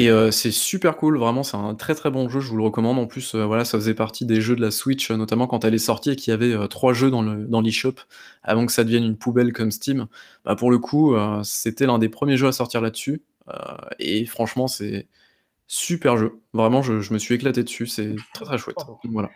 [0.00, 2.62] Et euh, c'est super cool, vraiment, c'est un très très bon jeu, je vous le
[2.62, 3.00] recommande.
[3.00, 5.64] En plus, euh, voilà, ça faisait partie des jeux de la Switch, euh, notamment quand
[5.64, 7.94] elle est sortie et qu'il y avait trois jeux dans le dans l'eShop
[8.44, 10.06] avant que ça devienne une poubelle comme Steam.
[10.44, 13.22] Bah, pour le coup, c'était l'un des premiers jeux à sortir là-dessus.
[13.98, 15.08] et franchement, c'est
[15.66, 16.40] super jeu.
[16.52, 18.78] Vraiment, je, je me suis éclaté dessus, c'est très très chouette.
[19.02, 19.30] Voilà.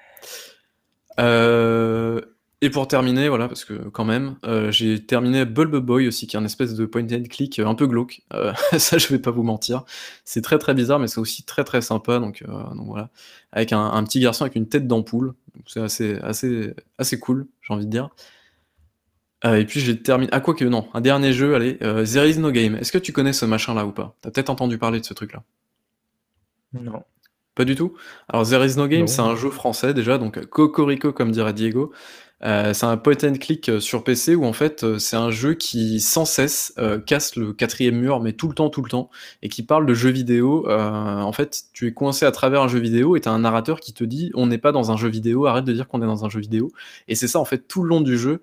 [2.64, 6.37] Et pour terminer, voilà, parce que quand même, euh, j'ai terminé Bulb Boy aussi, qui
[6.37, 8.22] est un espèce de point and click euh, un peu glauque.
[8.33, 9.83] Euh, ça, je vais pas vous mentir.
[10.25, 12.20] C'est très très bizarre, mais c'est aussi très très sympa.
[12.20, 13.11] Donc, donc voilà,
[13.51, 15.35] avec un, petit garçon avec une tête d'ampoule.
[15.66, 18.11] C'est assez assez assez cool, j'ai envie de dire.
[19.44, 20.31] et puis j'ai terminé.
[20.33, 22.77] Ah quoi que non, un dernier jeu, allez, There is no game.
[22.77, 24.14] Est-ce que tu connais ce machin-là ou pas?
[24.20, 25.42] T'as peut-être entendu parler de ce truc-là.
[26.75, 27.03] Non.
[27.57, 27.94] Pas du tout?
[28.29, 31.92] Alors There is no game, c'est un jeu français déjà, donc Cocorico comme dirait Diego.
[32.44, 35.31] Euh, c'est un point and click euh, sur PC où en fait euh, c'est un
[35.31, 36.74] jeu qui sans cesse
[37.07, 39.11] casse le quatrième mur, mais tout le temps, tout le temps,
[39.42, 40.68] et qui parle de jeux vidéo.
[40.68, 43.92] en fait, tu es coincé à travers un jeu vidéo et t'as un narrateur qui
[43.92, 46.24] te dit on n'est pas dans un jeu vidéo, arrête de dire qu'on est dans
[46.24, 46.70] un jeu vidéo.
[47.09, 48.40] Et c'est ça en fait tout le long du jeu.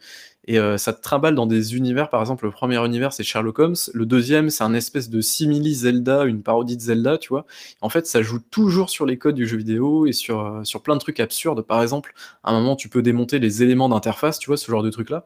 [0.49, 3.59] Et euh, ça te trimballe dans des univers, par exemple, le premier univers c'est Sherlock
[3.59, 7.45] Holmes, le deuxième c'est un espèce de simili Zelda, une parodie de Zelda, tu vois.
[7.81, 10.81] En fait, ça joue toujours sur les codes du jeu vidéo et sur, euh, sur
[10.81, 11.61] plein de trucs absurdes.
[11.61, 12.13] Par exemple,
[12.43, 15.23] à un moment, tu peux démonter les éléments d'interface, tu vois, ce genre de truc-là.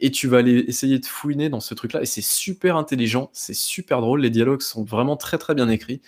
[0.00, 2.02] Et tu vas aller essayer de fouiner dans ce truc-là.
[2.02, 6.02] Et c'est super intelligent, c'est super drôle, les dialogues sont vraiment très très bien écrits.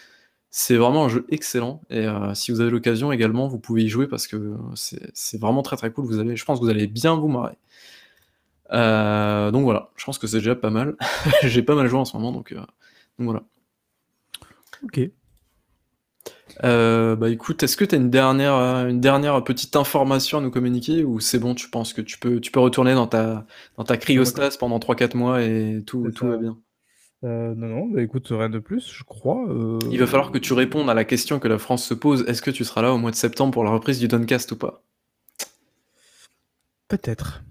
[0.51, 3.89] C'est vraiment un jeu excellent et euh, si vous avez l'occasion également, vous pouvez y
[3.89, 6.07] jouer parce que c'est vraiment très très cool.
[6.07, 7.57] Vous allez, je pense que vous allez bien vous marrer.
[8.73, 10.97] Euh, donc voilà, je pense que c'est déjà pas mal.
[11.43, 12.61] J'ai pas mal joué en ce moment, donc, euh,
[13.18, 13.43] voilà.
[14.85, 15.01] Ok.
[16.62, 20.51] Euh, bah écoute, est-ce que tu as une dernière, une dernière petite information à nous
[20.51, 23.47] communiquer ou c'est bon, tu penses que tu peux, tu peux retourner dans ta,
[23.77, 26.59] dans ta cryostase pendant 3-4 mois et tout, tout va bien?
[27.23, 29.47] Non, non, bah, écoute, rien de plus, je crois,
[29.91, 32.43] Il va falloir que tu répondes à la question que la France se pose: «Est-ce
[32.43, 34.83] que tu seras là au mois de septembre pour la reprise du Downcast ou pas?»
[36.89, 37.43] Peut-être.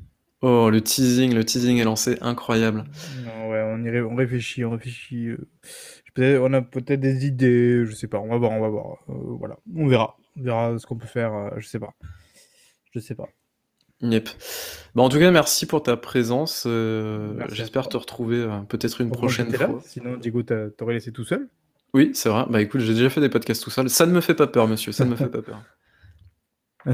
[0.42, 2.86] Oh, le teasing, le teasing est lancé, incroyable.
[3.26, 5.32] Non, ouais, on y ré on réfléchit, on réfléchit,
[6.14, 8.98] peut on a peut-être des idées, je sais pas, on va voir, on va voir,
[9.10, 10.18] heu, voilà, on verra.
[10.38, 11.94] On verra ce qu'on peut faire, heu, je sais pas.
[12.92, 13.28] Je sais pas.
[14.02, 14.30] Yep.
[14.96, 19.48] Bah, en tout cas, merci pour ta présence, à j'espère te retrouver, peut-être une prochaine
[19.48, 19.82] étais là, fois.
[19.86, 21.50] sinon Diego t'a t'aurait laissé tout seul?
[21.94, 22.46] Oui, c'est vrai.
[22.50, 23.90] Bah, écoute, j'ai déjà fait des podcasts tout seul.
[23.90, 25.62] Ça ne me fait pas peur, monsieur, ça ne me fait pas peur.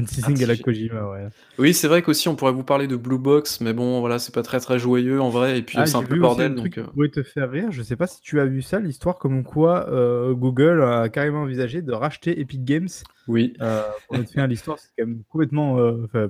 [0.06, 0.56] Teasing à la.
[0.56, 1.28] Kojima, ouais.
[1.58, 4.34] Oui, c'est vrai qu'aussi on pourrait vous parler de Blue Box, mais bon, voilà, c'est
[4.34, 6.74] pas très, très joyeux en vrai et puis, Ah, c'est un peu bordel un truc
[6.76, 8.78] donc qui heu pourrait te faire rire, je sais pas si tu as vu ça,
[8.80, 12.88] l'histoire comme quoi, heu, Google a carrément envisagé de racheter Epic Games.
[13.28, 13.54] Oui.
[13.60, 15.74] Heu, pour fin à l'histoire, c'est quand même complètement,
[16.04, 16.28] enfin,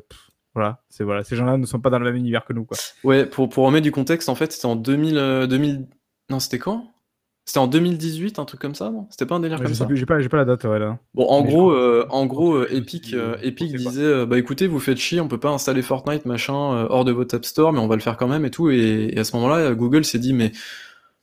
[0.55, 2.77] voilà, c'est voilà, ces gens-là ne sont pas dans le même univers que nous, quoi.
[3.05, 5.87] Ouais, pour pour remettre du contexte, en fait, c'était en 2000, heu, 2000
[6.31, 6.93] non, c'était quand?
[7.49, 9.07] C'était en 2018, un truc comme ça, non?
[9.09, 9.95] C'était pas un délire Ouais, je comme sais ça?
[9.95, 10.99] j'ai pas j'ai pas la date, ouais, là.
[11.15, 13.79] Bon, en Mais gros, c'est en gros, aussi, Epic, heu, Epic quoi.
[13.79, 17.37] disait, «Bah, écoutez, vous faites chier, on peut pas installer Fortnite, machin, hors de votre
[17.37, 19.35] App Store, mais on va le faire quand même et tout» et et à ce
[19.37, 20.51] moment-là, Google s'est dit: «Mais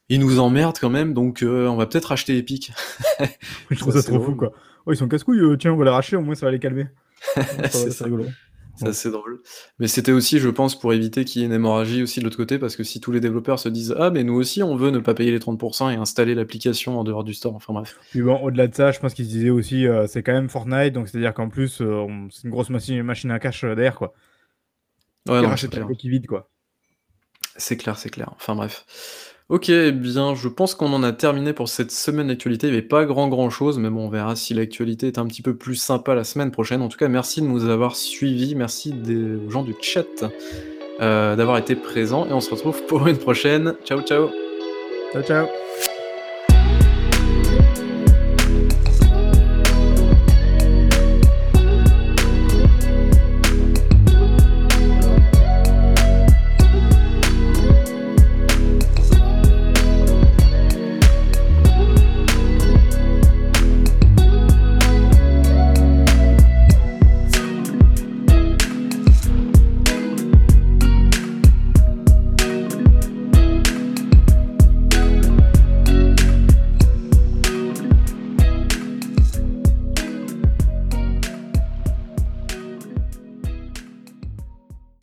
[0.09, 2.71] ils nous emmerdent quand même, donc on va peut-être racheter Epic».
[3.69, 4.53] Je trouve C'est ça trop fou, quoi.
[4.85, 6.87] «Oh, ils sont casse-couilles, tiens, on va les racheter, au moins ça va les calmer».
[7.69, 8.25] C'est rigolo.
[8.75, 8.89] C'est Ouais.
[8.89, 9.41] assez drôle.
[9.77, 12.37] Mais c'était aussi, je pense, pour éviter qu'il y ait une hémorragie aussi de l'autre
[12.37, 14.89] côté, parce que si tous les développeurs se disent: «Ah, mais nous aussi, on veut
[14.89, 17.97] ne pas payer les 30% et installer l'application en dehors du store», enfin bref.
[18.09, 20.49] Puis bon, au-delà de ça, je pense qu'ils se disaient aussi, heu, c'est quand même
[20.49, 23.95] Fortnite, donc c'est-à-dire qu'en plus, on c'est une grosse machi machine à cash, heu, derrière,
[23.95, 24.13] quoi.
[25.27, 25.55] Ouais, non, la
[25.85, 26.49] coquille vide, quoi.
[27.55, 28.31] C'est clair, c'est clair.
[28.35, 29.32] Enfin bref.
[29.49, 32.67] OK, eh bien, je pense qu'on en a terminé pour cette semaine d'actualité.
[32.67, 35.27] Il y avait pas grand, grand chose, mais bon, on verra si l'actualité est un
[35.27, 36.81] petit peu plus sympa la semaine prochaine.
[36.81, 38.55] En tout cas, merci de nous avoir suivis.
[38.55, 38.93] Merci
[39.45, 43.75] aux gens du chat, heu, d'avoir été présents et on se retrouve pour une prochaine.
[43.83, 44.29] Ciao, ciao.
[45.11, 45.47] Ciao, ciao.